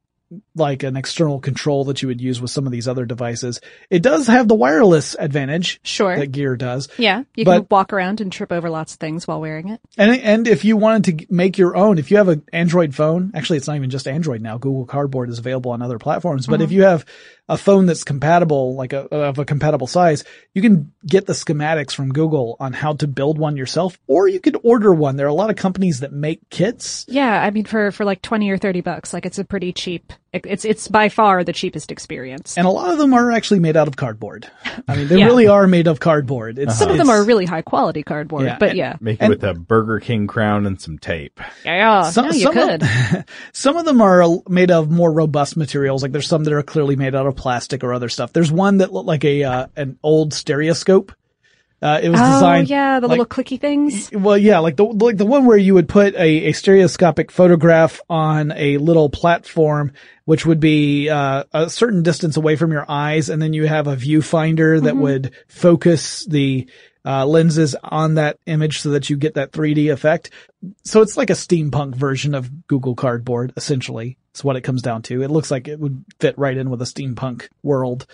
[0.55, 3.59] like an external control that you would use with some of these other devices.
[3.89, 5.79] It does have the wireless advantage.
[5.83, 6.15] Sure.
[6.15, 6.87] That Gear does.
[6.97, 9.79] Yeah, you But- can walk around and trip over lots of things while wearing it.
[9.97, 13.31] And, and if you wanted to make your own, if you have an Android phone,
[13.33, 14.57] actually it's not even just Android now.
[14.57, 16.47] Google Cardboard is available on other platforms.
[16.47, 16.63] But Mhm.
[16.63, 17.05] if you have
[17.49, 20.23] a phone that's compatible, like a, of a compatible size,
[20.53, 24.39] you can get the schematics from Google on how to build one yourself, or you
[24.39, 25.17] could order one.
[25.17, 27.05] There are a lot of companies that make kits.
[27.09, 30.13] Yeah, I mean for for like twenty or thirty bucks, like it's a pretty cheap.
[30.33, 32.57] It- It's it's by far the cheapest experience.
[32.57, 34.47] And a lot of them are actually made out of cardboard.
[34.87, 35.25] I mean, they Yeah.
[35.25, 36.57] really are made of cardboard.
[36.59, 39.21] It's, Some of them it's- are really high quality cardboard, Yeah, but and- yeah, Make
[39.21, 41.39] it with a Burger King crown and some tape.
[41.63, 42.83] yeah, Some- no, you some of- could.
[43.53, 46.01] Some of them are made of more robust materials.
[46.03, 48.33] Like there's some that are clearly made out of plastic or other stuff.
[48.33, 51.11] There's one that looked like a uh, an old stereoscope.
[51.83, 52.69] Uh, it was oh designed.
[52.69, 54.09] yeah, the like- little clicky things.
[54.13, 57.99] Well, yeah, like the like the one where you would put a, a stereoscopic photograph
[58.09, 59.91] on a little platform,
[60.23, 63.87] which would be uh, a certain distance away from your eyes, and then you have
[63.87, 64.99] a viewfinder that Mhm.
[65.01, 66.67] would focus the
[67.05, 70.29] uh, lenses on that image so that you get that 3D effect.
[70.85, 74.17] So it's like a steampunk version of Google Cardboard, essentially.
[74.31, 75.21] It's what it comes down to.
[75.21, 78.05] It looks like it would fit right in with a steampunk world.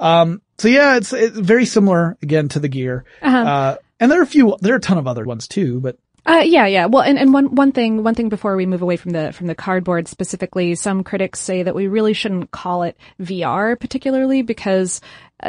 [0.00, 3.04] Um, so yeah, it's, it's very similar again to the gear.
[3.22, 3.36] Uh-huh.
[3.38, 5.98] Uh, and there are a few, there are a ton of other ones too, but
[6.26, 6.84] Uh, yeah, yeah.
[6.84, 9.46] Well, and, and one, one thing, one thing before we move away from the, from
[9.46, 15.00] the cardboard specifically, some critics say that we really shouldn't call it VR particularly because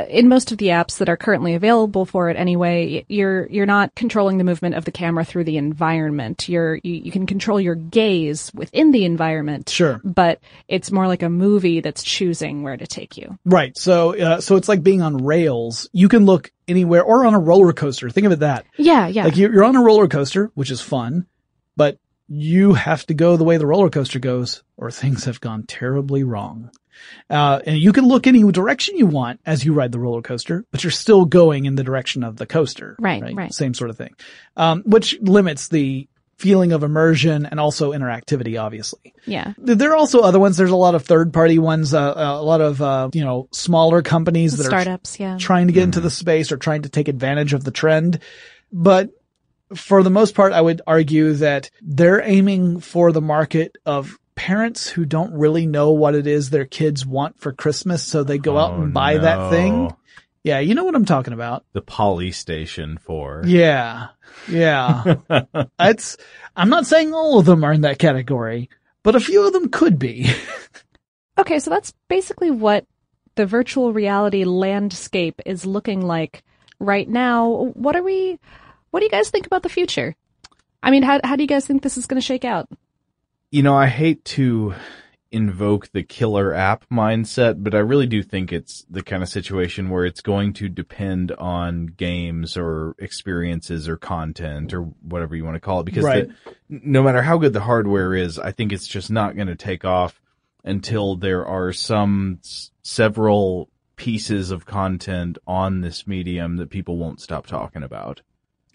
[0.08, 3.94] in most of the apps that are currently available for it anyway, you're, you're not
[3.96, 6.48] controlling the movement of the camera through the environment.
[6.48, 9.70] You're, you, you can control your gaze within the environment.
[9.70, 10.00] Sure.
[10.04, 13.38] But it's more like a movie that's choosing where to take you.
[13.46, 13.78] Right.
[13.78, 15.90] So, uh, so it's like being on rails.
[15.92, 18.10] You can look anywhere or on a roller coaster.
[18.10, 18.66] Think of it that.
[18.78, 19.26] Yeah, yeah.
[19.26, 21.26] Like you're, you're on a roller coaster, which is fun,
[21.76, 25.64] but you have to go the way the roller coaster goes or things have gone
[25.64, 26.72] terribly wrong.
[27.30, 30.66] Uh, and you can look any direction you want as you ride the roller coaster,
[30.72, 32.96] but you're still going in the direction of the coaster.
[33.00, 33.54] Right, right.
[33.54, 34.16] Same sort of thing.
[34.58, 36.08] Um, which limits the
[36.42, 39.14] feeling of immersion and also interactivity, obviously.
[39.26, 39.54] Yeah.
[39.60, 40.58] There are also other ones.
[40.58, 44.02] There's a lot of third party ones, uh, a lot of, uh, you know, smaller
[44.02, 45.38] companies that Startups, yeah.
[45.40, 48.20] trying to get into the space or trying to take advantage of the trend.
[48.74, 49.12] But
[49.76, 54.90] for the most part, I would argue that they're aiming for the market of parents
[54.90, 58.04] who don't really know what it is their kids want for Christmas.
[58.04, 59.94] So they go out Oh, and buy that thing.
[60.44, 60.60] Yeah.
[60.60, 61.66] You know what I'm talking about.
[61.74, 63.44] The Poly Station for.
[63.46, 64.08] Yeah.
[64.50, 65.16] Yeah.
[65.80, 66.18] it's,
[66.56, 68.70] I'm not saying all of them are in that category,
[69.04, 70.30] but a few of them could be.
[71.38, 72.86] Okay, so that's basically what
[73.36, 76.44] the virtual reality landscape is looking like
[76.78, 77.72] right now.
[77.74, 78.38] What are we,
[78.92, 80.16] what do you guys think about the future?
[80.84, 82.68] I mean, how, how do you guys think this is going to shake out?
[83.52, 84.76] You know, I hate to
[85.30, 89.90] invoke the killer app mindset, but I really do think it's the kind of situation
[89.90, 95.56] where it's going to depend on games or experiences or content or whatever you want
[95.56, 95.86] to call it.
[95.86, 96.30] Because Right.
[96.30, 99.56] the, no matter how good the hardware is, I think it's just not going to
[99.56, 100.22] take off
[100.64, 107.20] until there are some s- several pieces of content on this medium that people won't
[107.20, 108.22] stop talking about.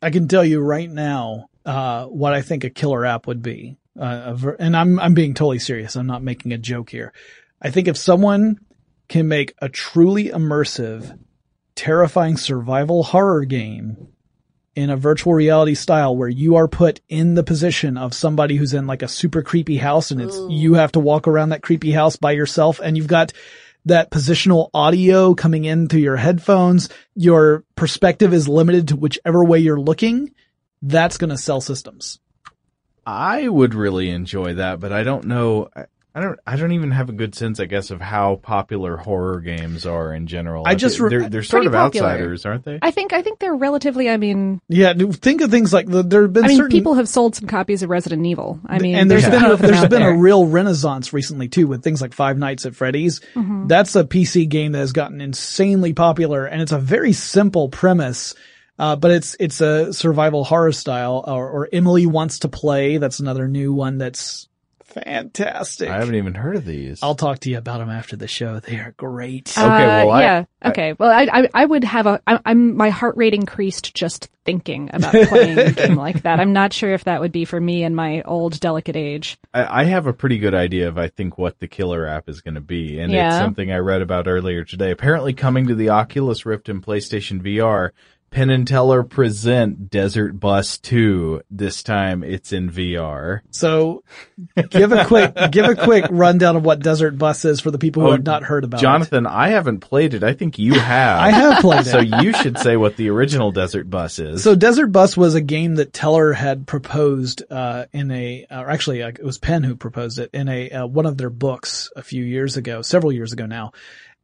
[0.03, 3.79] I can tell you right now, uh, what I think a killer app would be.
[3.99, 5.97] Uh, ver- and I'm, I'm being totally serious.
[5.97, 7.13] I'm not making a joke here.
[7.61, 8.59] I think if someone
[9.09, 11.19] can make a truly immersive,
[11.75, 14.09] terrifying survival horror game
[14.75, 18.75] in a virtual reality style where you are put in the position of somebody who's
[18.75, 21.93] in like a super creepy house and it's, you have to walk around that creepy
[21.93, 23.33] house by yourself and you've got
[23.87, 26.91] that positional audio coming in through your headphones.
[27.15, 30.35] Your perspective is limited to whichever way you're looking.
[30.83, 32.19] That's going to sell systems.
[33.07, 35.69] I would really enjoy that, but I don't know.
[35.77, 35.85] I-
[36.15, 36.41] I don't.
[36.47, 40.15] I don't even have a good sense, I guess, of how popular horror games are
[40.15, 40.63] in general.
[40.67, 42.07] I just re- they're, they're sort of popular.
[42.09, 42.79] outsiders, aren't they?
[42.81, 44.09] I think I think they're relatively.
[44.09, 44.95] I mean, Yeah.
[44.95, 47.47] Think of things like the, there have been I mean, certain people have sold some
[47.47, 48.59] copies of Resident Evil.
[48.65, 50.15] I mean, and there's there's, been a few a, of them there's out been there.
[50.15, 53.21] a real renaissance recently too with things like Five Nights at Freddy's.
[53.35, 53.69] Mhm.
[53.69, 58.35] That's a PC game that has gotten insanely popular, and it's a very simple premise.
[58.79, 62.99] Uh, but it's it's a survival horror style, or, or Emily wants to play.
[62.99, 64.49] That's another new one that's
[64.85, 65.89] fantastic.
[65.91, 67.03] I haven't even heard of these.
[67.03, 68.61] I'll talk to you about them after the show.
[68.61, 69.51] They are great.
[69.57, 70.45] Okay, well, Uh, I- yeah.
[70.63, 70.95] I- okay.
[70.99, 72.21] Well, I, I I would have a.
[72.27, 76.41] I, I'm my heart rate increased just thinking about playing a game like that.
[76.41, 79.39] I'm not sure if that would be for me in my old delicate age.
[79.53, 82.41] I, I have a pretty good idea of I think what the killer app is
[82.41, 84.91] going to be, and it's something I read about earlier today.
[84.91, 87.91] Apparently, coming to the Oculus Rift and PlayStation VR,
[88.37, 91.41] Penn and Teller present Desert Bus 2.
[91.51, 93.41] This time, it's in VR.
[93.51, 94.05] So,
[94.69, 98.03] give a quick give a quick rundown of what Desert Bus is for the people
[98.03, 98.83] who Oh, have not heard about it.
[98.83, 100.23] Jonathan, I haven't played it.
[100.23, 101.19] I think you have.
[101.19, 101.91] I have played it.
[101.91, 104.43] So you should say what the original Desert Bus is.
[104.43, 109.03] So Desert Bus was a game that Teller had proposed uh, in a, or actually
[109.03, 112.03] uh, it was Penn who proposed it in a uh, one of their books a
[112.03, 113.73] few years ago, several years ago now.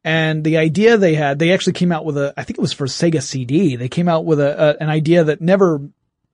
[0.03, 2.73] And the idea they had, they actually came out with a, I think it was
[2.73, 3.77] for Sega CD.
[3.77, 5.81] They came out with a, a an idea that never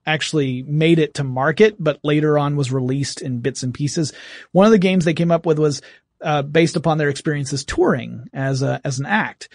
[0.06, 4.12] actually made it to market, but later on was released in bits and pieces.
[4.52, 5.82] One of the games they came up with was
[6.22, 9.50] uh, based upon their experiences touring as a as an act.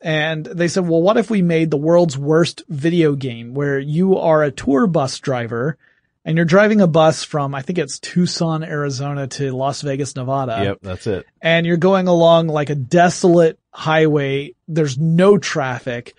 [0.00, 4.16] And they said, well, what if we made the world's worst video game where you
[4.16, 5.76] are a tour bus driver
[6.24, 10.60] and you're driving a bus from, I think it's Tucson, Arizona to Las Vegas, Nevada.
[10.62, 11.26] yep, that's it.
[11.40, 14.54] And you're going along like a desolate highway.
[14.68, 16.14] There's no traffic.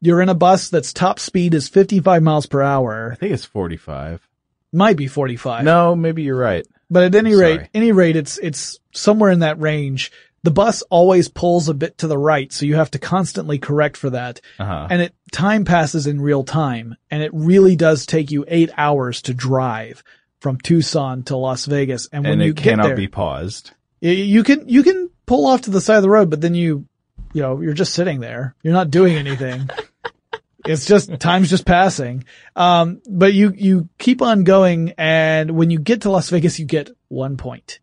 [0.00, 3.10] You're in a bus that's top speed is 55 miles per hour.
[3.12, 4.26] I think it's 45.
[4.72, 5.64] Might be 45.
[5.64, 6.66] No, maybe you're right.
[6.90, 7.58] But at any Sorry.
[7.58, 10.12] rate, any rate, it's, it's somewhere in that range.
[10.46, 13.96] The bus always pulls a bit to the right, so you have to constantly correct
[13.96, 14.40] for that.
[14.60, 14.86] Uh-huh.
[14.88, 19.22] And it, time passes in real time, and it really does take you eight hours
[19.22, 20.04] to drive
[20.38, 22.08] from Tucson to Las Vegas.
[22.12, 23.72] And when and you it cannot there, be paused.
[23.98, 26.86] you can, you can pull off to the side of the road, but then you,
[27.32, 28.54] you know, you're just sitting there.
[28.62, 29.68] You're not doing anything.
[30.68, 32.24] It's just time's just passing.
[32.56, 36.64] Um, but you you keep on going, and when you get to Las Vegas, you
[36.64, 37.78] get one point,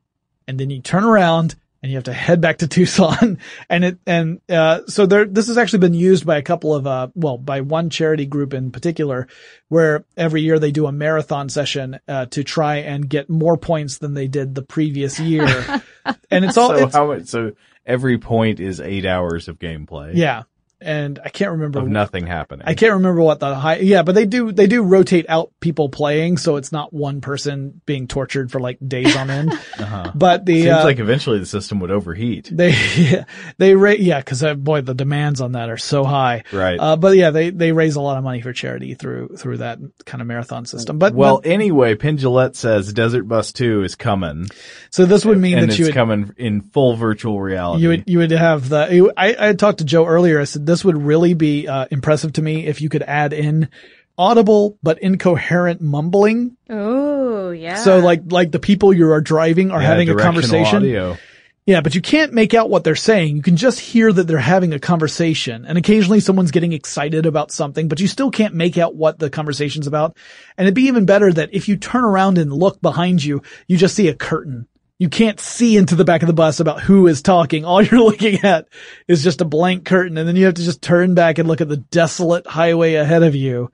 [0.50, 3.38] and then you turn around and you have to head back to Tucson.
[3.70, 6.88] And it and uh, so there this has actually been used by a couple of
[6.88, 9.28] uh well by one charity group in particular,
[9.68, 13.98] where every year they do a marathon session uh, to try and get more points
[13.98, 15.46] than they did the previous year.
[16.32, 17.26] and it's all so it's, how much?
[17.26, 17.52] So
[17.86, 20.16] every point is eight hours of gameplay.
[20.16, 20.44] yeah.
[20.84, 22.66] And I can't remember Of nothing happening.
[22.68, 25.90] I can't remember what the high, yeah, but they do, they do rotate out people
[25.90, 29.54] playing, so it's not one person being tortured for like days on end.
[29.84, 30.12] Uh-huh.
[30.14, 32.50] But the, Seems uh, like eventually the system would overheat.
[32.52, 33.24] they,
[33.58, 36.44] they rate, yeah, cause uh, boy, the demands on that are so high.
[36.52, 36.80] Right.
[36.80, 39.80] Uh, but yeah, they, they raise a lot of money for charity through, through that
[40.06, 41.00] kind of marathon system.
[41.00, 44.48] But, well, but- anyway, Penn and Teller says Desert Bus 2 is coming.
[44.90, 47.84] so this would mean and that it's you would, coming in full virtual reality.
[47.84, 50.40] you would, you would have the, you- I, I talked to Joe earlier.
[50.40, 53.70] I said this would really be, uh, impressive to me if you could add in
[54.18, 57.76] audible but incoherent mumbling Oh yeah.
[57.76, 60.78] So like like the people you are driving are Yeah, having a directional conversation.
[60.78, 61.18] Audio.
[61.66, 63.38] Yeah, but you can't make out what they're saying.
[63.38, 67.52] You can just hear that they're having a conversation and occasionally someone's getting excited about
[67.52, 70.18] something, but you still can't make out what the conversation's about.
[70.58, 73.78] And it'd be even better that if you turn around and look behind you, you
[73.78, 74.68] just see a curtain.
[75.00, 77.66] You can't see into the back of the bus about who is talking.
[77.66, 78.68] All you're looking at
[79.08, 81.62] is just a blank curtain and then you have to just turn back and look
[81.62, 83.72] at the desolate highway ahead of you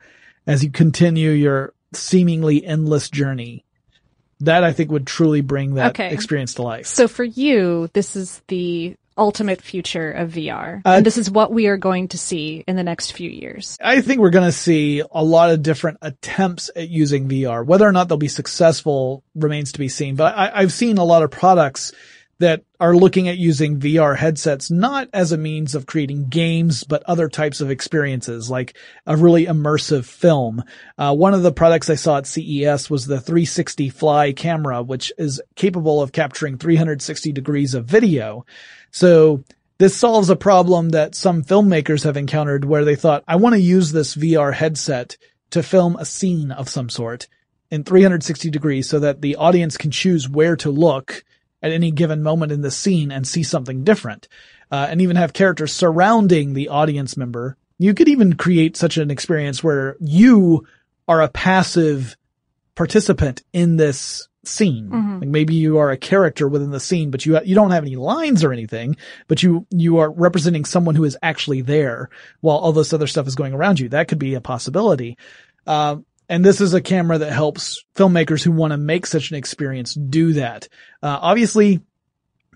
[0.48, 3.66] as you continue your seemingly endless journey.
[4.42, 6.14] That I think would truly bring that Okay.
[6.14, 6.86] experience to life.
[6.88, 11.52] So for you, this is the ultimate future of VR, Uh, and this is what
[11.52, 13.78] we are going to see in the next few years.
[13.82, 17.66] I think we're going to see a lot of different attempts at using VR.
[17.66, 20.16] Whether or not they'll be successful remains to be seen.
[20.16, 21.92] But I, I've seen a lot of products
[22.40, 27.04] that are looking at using VR headsets not as a means of creating games, but
[27.04, 30.64] other types of experiences, like a really immersive film.
[30.98, 35.42] Uh, one of the products I saw at CES was the 360fly camera, which is
[35.56, 38.46] capable of capturing 360 degrees of video.
[38.92, 39.44] So
[39.78, 43.62] this solves a problem that some filmmakers have encountered where they thought, I want to
[43.62, 45.18] use this VR headset
[45.52, 47.28] to film a scene of some sort
[47.72, 51.24] in 360 degrees so that the audience can choose where to look
[51.62, 54.28] at any given moment in the scene and see something different.
[54.72, 57.58] Uh, and even have characters surrounding the audience member.
[57.80, 60.68] You could even create such an experience where you
[61.08, 62.16] are a passive
[62.76, 64.90] participant in this scene.
[64.90, 65.20] Mhm.
[65.22, 67.96] Like maybe you are a character within the scene, but you you don't have any
[67.96, 68.96] lines or anything,
[69.28, 72.10] but you you are representing someone who is actually there
[72.42, 73.90] while all this other stuff is going around you.
[73.90, 75.18] That could be a possibility.
[75.68, 75.98] Uh,
[76.30, 79.94] and this is a camera that helps filmmakers who want to make such an experience
[79.96, 80.68] do that.
[81.02, 81.82] Uh, obviously,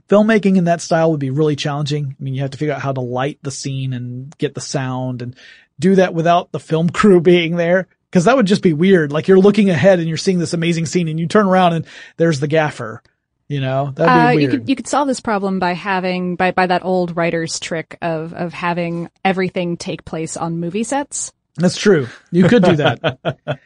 [0.09, 2.15] filmmaking in that style would be really challenging.
[2.19, 4.61] I mean, you have to figure out how to light the scene and get the
[4.61, 5.35] sound and
[5.79, 7.87] do that without the film crew being there.
[8.13, 9.11] Cause that would just be weird.
[9.11, 11.85] Like you're looking ahead and you're seeing this amazing scene and you turn around and
[12.17, 13.01] there's the gaffer.
[13.49, 14.41] You know, that'd be Uh, weird.
[14.41, 17.97] you could you could solve this problem by having by by that old writer's trick
[18.01, 21.33] of of having everything take place on movie sets.
[21.55, 22.07] That's true.
[22.31, 23.19] You could do that.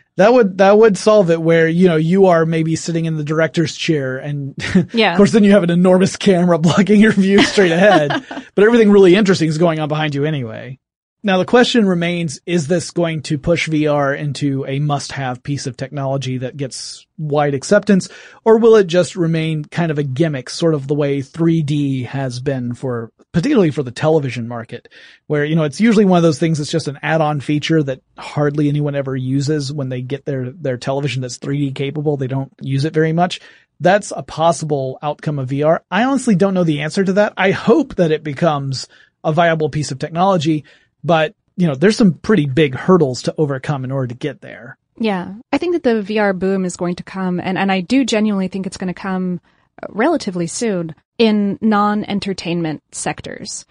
[0.18, 3.24] that would that would solve it where, you know, you are maybe sitting in the
[3.24, 4.56] director's chair and
[4.94, 5.12] Yeah.
[5.12, 8.26] of course then you have an enormous camera blocking your view straight ahead,
[8.56, 10.80] but everything really interesting is going on behind you anyway.
[11.24, 15.76] Now the question remains, is this going to push VR into a must-have piece of
[15.76, 18.08] technology that gets wide acceptance,
[18.46, 22.40] or will it just remain kind of a gimmick, sort of the way 3D has
[22.40, 24.90] been for, particularly for the television market,
[25.26, 28.02] where, you know, it's usually one of those things that's just an add-on feature that
[28.18, 32.16] hardly anyone ever uses when they get their, their television that's 3D capable.
[32.16, 33.42] They don't use it very much.
[33.80, 35.80] That's a possible outcome of VR.
[35.90, 37.34] I honestly don't know the answer to that.
[37.38, 38.88] I hope that it becomes
[39.24, 40.64] a viable piece of technology,
[41.04, 44.78] but you know, there's some pretty big hurdles to overcome in order to get there.
[45.00, 48.06] Yeah, I think that the VR boom is going to come, and and I do
[48.06, 49.42] genuinely think it's going to come
[49.82, 53.66] uh, relatively soon in non-entertainment sectors,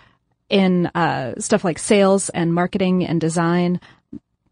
[0.49, 3.81] in uh, stuff like sales and marketing and design.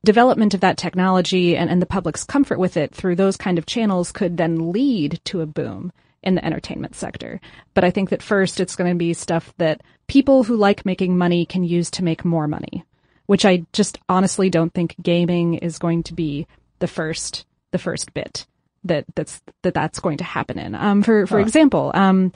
[0.05, 3.65] Development of that technology and, and the public's comfort with it through those kind of
[3.65, 5.93] channels could then lead to a boom
[6.25, 7.41] in the entertainment sector.
[7.75, 11.17] But I think that first it's going to be stuff that people who like making
[11.17, 12.85] money can use to make more money,
[13.27, 16.47] which I just honestly don't think gaming is going to be
[16.81, 18.47] the first the first bit
[18.85, 20.75] that that's that that's going to happen in.
[20.75, 21.45] Um, for for Huh.
[21.47, 22.33] example, um,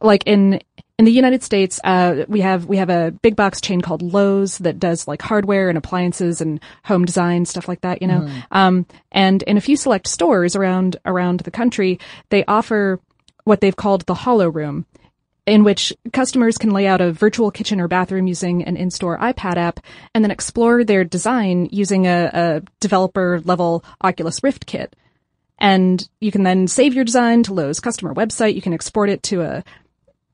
[0.00, 0.60] like in
[0.98, 4.58] in the United States, uh, we have we have a big box chain called Lowe's
[4.58, 8.00] that does like hardware and appliances and home design stuff like that.
[8.02, 8.42] You know, Mhm.
[8.50, 11.98] um, and in a few select stores around around the country,
[12.30, 13.00] they offer
[13.44, 14.84] what they've called the Holoroom,
[15.46, 19.56] in which customers can lay out a virtual kitchen or bathroom using an in-store iPad
[19.56, 19.80] app,
[20.14, 24.94] and then explore their design using a, a developer level Oculus Rift kit.
[25.58, 28.54] And you can then save your design to Lowe's customer website.
[28.54, 29.64] You can export it to a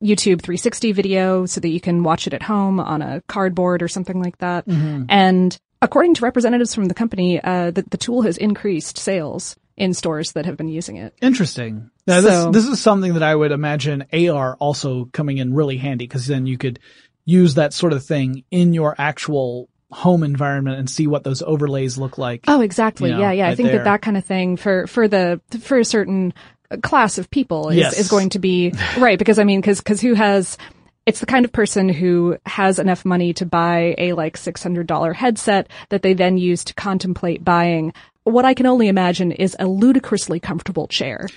[0.03, 3.89] YouTube 360 video so that you can watch it at home on a cardboard or
[3.89, 4.67] something like that.
[4.67, 5.07] Mhm.
[5.09, 9.95] And according to representatives from the company, uh, the, the tool has increased sales in
[9.95, 11.15] stores that have been using it.
[11.23, 11.91] Interesting.
[12.07, 15.79] Now, So- this, this is something that I would imagine AR also coming in really
[15.79, 16.79] handy because then you could
[17.25, 21.97] use that sort of thing in your actual home environment and see what those overlays
[21.97, 22.45] look like.
[22.49, 23.11] Oh, exactly.
[23.11, 23.49] you know, yeah, yeah.
[23.49, 23.79] I think there.
[23.79, 26.35] that that kind of thing for for the for a certain
[26.83, 27.99] class of people is Yes.
[27.99, 30.59] is going to be right because I mean because because who has
[31.07, 35.69] it's the kind of person who has enough money to buy a like $600 headset
[35.89, 37.95] that they then use to contemplate buying
[38.29, 41.29] what I can only imagine is a ludicrously comfortable chair.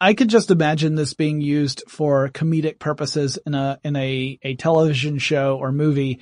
[0.00, 4.56] I could just imagine this being used for comedic purposes in a in a a
[4.56, 6.20] television show or movie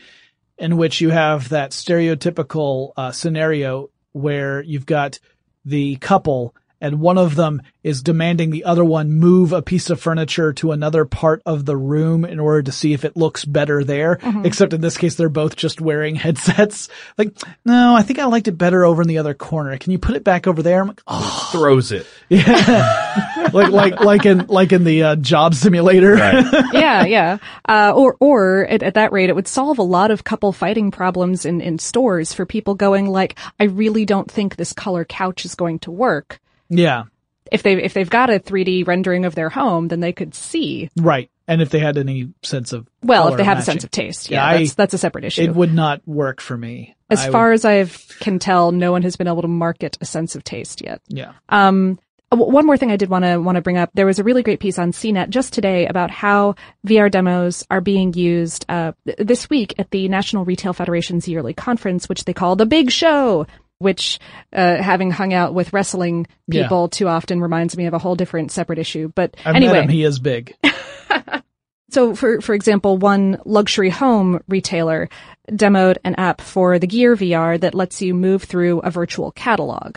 [0.59, 5.19] in which you have that stereotypical uh, scenario where you've got
[5.65, 10.01] the couple and one of them is demanding the other one move a piece of
[10.01, 13.85] furniture to another part of the room in order to see if it looks better
[13.85, 14.17] there.
[14.17, 14.45] Mhm.
[14.45, 16.89] Except in this case, they're both just wearing headsets.
[17.17, 19.79] Like, no, I think I liked it better over in the other corner.
[19.79, 20.81] Can you put it back over there?
[20.83, 22.07] I'm like, oh, Throws it.
[22.29, 26.17] yeah, like like like in like in the uh, job simulator.
[26.73, 27.39] yeah, yeah.
[27.69, 30.91] Uh, or or at, at that rate, it would solve a lot of couple fighting
[30.91, 35.45] problems in in stores for people going like, I really don't think this color couch
[35.45, 36.41] is going to work.
[36.73, 37.05] Yeah,
[37.51, 40.91] If they if they've got a 3D rendering of their home, then they could see.
[40.97, 41.29] right.
[41.49, 44.31] And if they had any sense of Well, if they have a sense of taste,
[44.31, 45.43] yeah, that's that's a separate issue.
[45.43, 46.95] It would not work for me.
[47.11, 47.85] as I would- far as I
[48.21, 51.01] can tell, no one has been able to market a sense of taste yet.
[51.09, 51.33] yeah.
[51.49, 51.99] Um,
[52.33, 53.91] Uh, One more thing I did want to want to bring up.
[53.93, 56.55] There was a really great piece on CNET just today about how
[56.87, 62.09] VR demos are being used uh, this week at the National Retail Federation's yearly conference,
[62.09, 63.47] which they call the Big Show.
[63.83, 64.19] Which,
[64.53, 66.63] uh, having hung out with wrestling Yeah.
[66.63, 69.11] people too often, reminds me of a whole different separate issue.
[69.15, 69.91] But I've anyway, met him.
[69.91, 70.55] He is big.
[71.91, 75.09] so for for example, one luxury home retailer
[75.51, 79.97] demoed an app for the Gear VR that lets you move through a virtual catalog,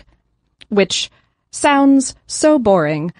[0.70, 1.10] which
[1.52, 3.14] sounds so boring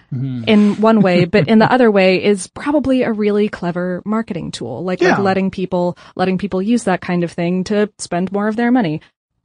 [0.46, 4.84] in one way, but in the other way is probably a really clever marketing tool,
[4.84, 8.56] like, like letting people letting people use that kind of thing to spend more of
[8.56, 9.00] their money.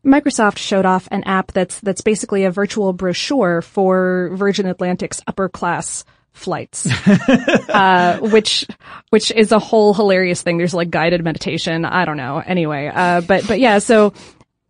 [0.06, 5.48] Microsoft showed off an app that's that's basically a virtual brochure for Virgin Atlantic's upper
[5.48, 6.04] class
[6.34, 6.88] flights,
[7.70, 8.66] uh, which
[9.10, 10.58] which is a whole hilarious thing.
[10.58, 11.86] There's like guided meditation.
[11.86, 12.42] I don't know.
[12.44, 14.14] Anyway, uh, but but yeah, so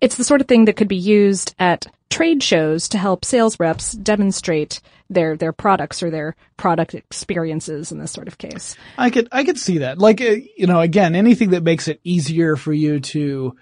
[0.02, 3.60] it's the sort of thing that could be used at trade shows to help sales
[3.60, 8.76] reps demonstrate their their products or their product experiences in this sort of case.
[8.98, 9.98] I could I could see that.
[9.98, 13.56] Like uh, you know, again, anything that makes it easier for you to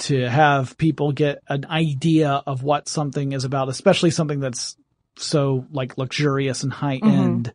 [0.00, 4.76] to have people get an idea of what something is about, especially something that's
[5.16, 7.52] so like luxurious and high end.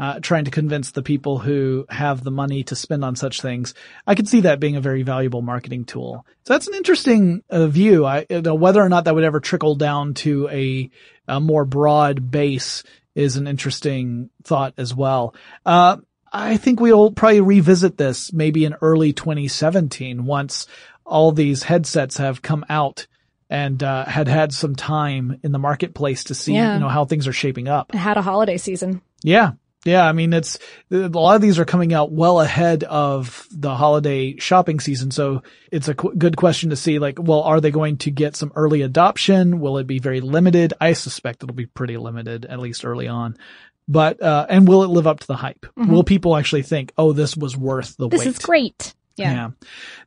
[0.00, 3.74] Uh, trying to convince the people who have the money to spend on such things.
[4.06, 6.24] I could see that being a very valuable marketing tool.
[6.44, 8.06] So that's an interesting uh, view.
[8.06, 10.88] I, you know, whether or not that would ever trickle down to a,
[11.26, 12.84] a more broad base
[13.16, 15.34] is an interesting thought as well.
[15.66, 15.96] Uh,
[16.32, 20.66] I think we'll probably revisit this maybe in early 2017 once
[21.08, 23.06] all these headsets have come out
[23.50, 26.74] and uh, had had some time in the marketplace to see, Yeah.
[26.74, 27.94] you know, how things are shaping up.
[27.94, 29.00] It had a holiday season.
[29.22, 29.52] Yeah.
[29.84, 30.04] Yeah.
[30.04, 30.58] I mean, it's
[30.90, 35.10] a lot of these are coming out well ahead of the holiday shopping season.
[35.12, 38.36] So it's a qu- good question to see like, well, are they going to get
[38.36, 39.60] some early adoption?
[39.60, 40.74] Will it be very limited?
[40.80, 43.38] I suspect it'll be pretty limited, at least early on.
[43.86, 45.64] But, uh, and will it live up to the hype?
[45.78, 45.88] Mhm.
[45.88, 48.28] Will people actually think, oh, this was worth the This wait?
[48.28, 48.94] is great.
[49.24, 49.50] Yeah.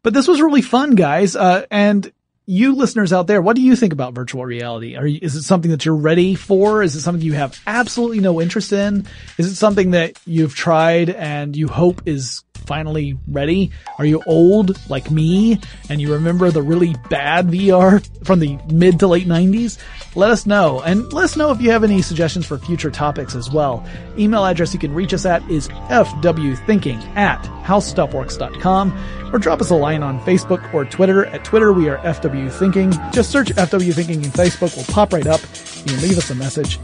[0.04, 1.36] But this was really fun, guys.
[1.36, 2.12] Uh, and
[2.46, 4.96] you listeners out there, what do you think about virtual reality?
[4.96, 6.82] Are you, is it something that you're ready for?
[6.84, 9.06] Is it something you have absolutely no interest in?
[9.38, 13.72] Is it something that you've tried and you hope is finally ready?
[13.98, 15.60] Are you old like me
[15.90, 19.78] and you remember the really bad VR from the mid to late 90s?
[20.16, 23.36] Let us know and let us know if you have any suggestions for future topics
[23.36, 23.86] as well.
[24.18, 29.76] Email address you can reach us at is fwthinking at howstuffworks.com or drop us a
[29.76, 31.26] line on Facebook or Twitter.
[31.28, 33.14] At Twitter, we are fwthinking.
[33.14, 34.76] Just search FW Thinking in Facebook.
[34.76, 35.42] We'll pop right up.
[35.86, 36.80] You can leave us a message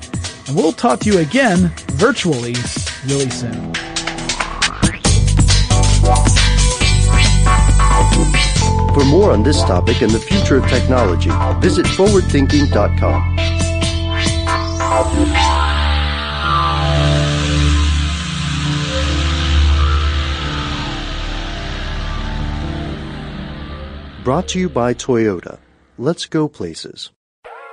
[0.47, 2.55] and we'll talk to you again virtually
[3.05, 3.96] really soon.
[8.93, 11.29] For more on this topic and the future of technology,
[11.59, 13.35] visit forwardthinking.com.
[24.23, 25.57] Brought to you by Toyota.
[25.97, 27.11] Let's go places.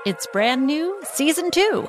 [0.06, 1.88] It's brand new, season two.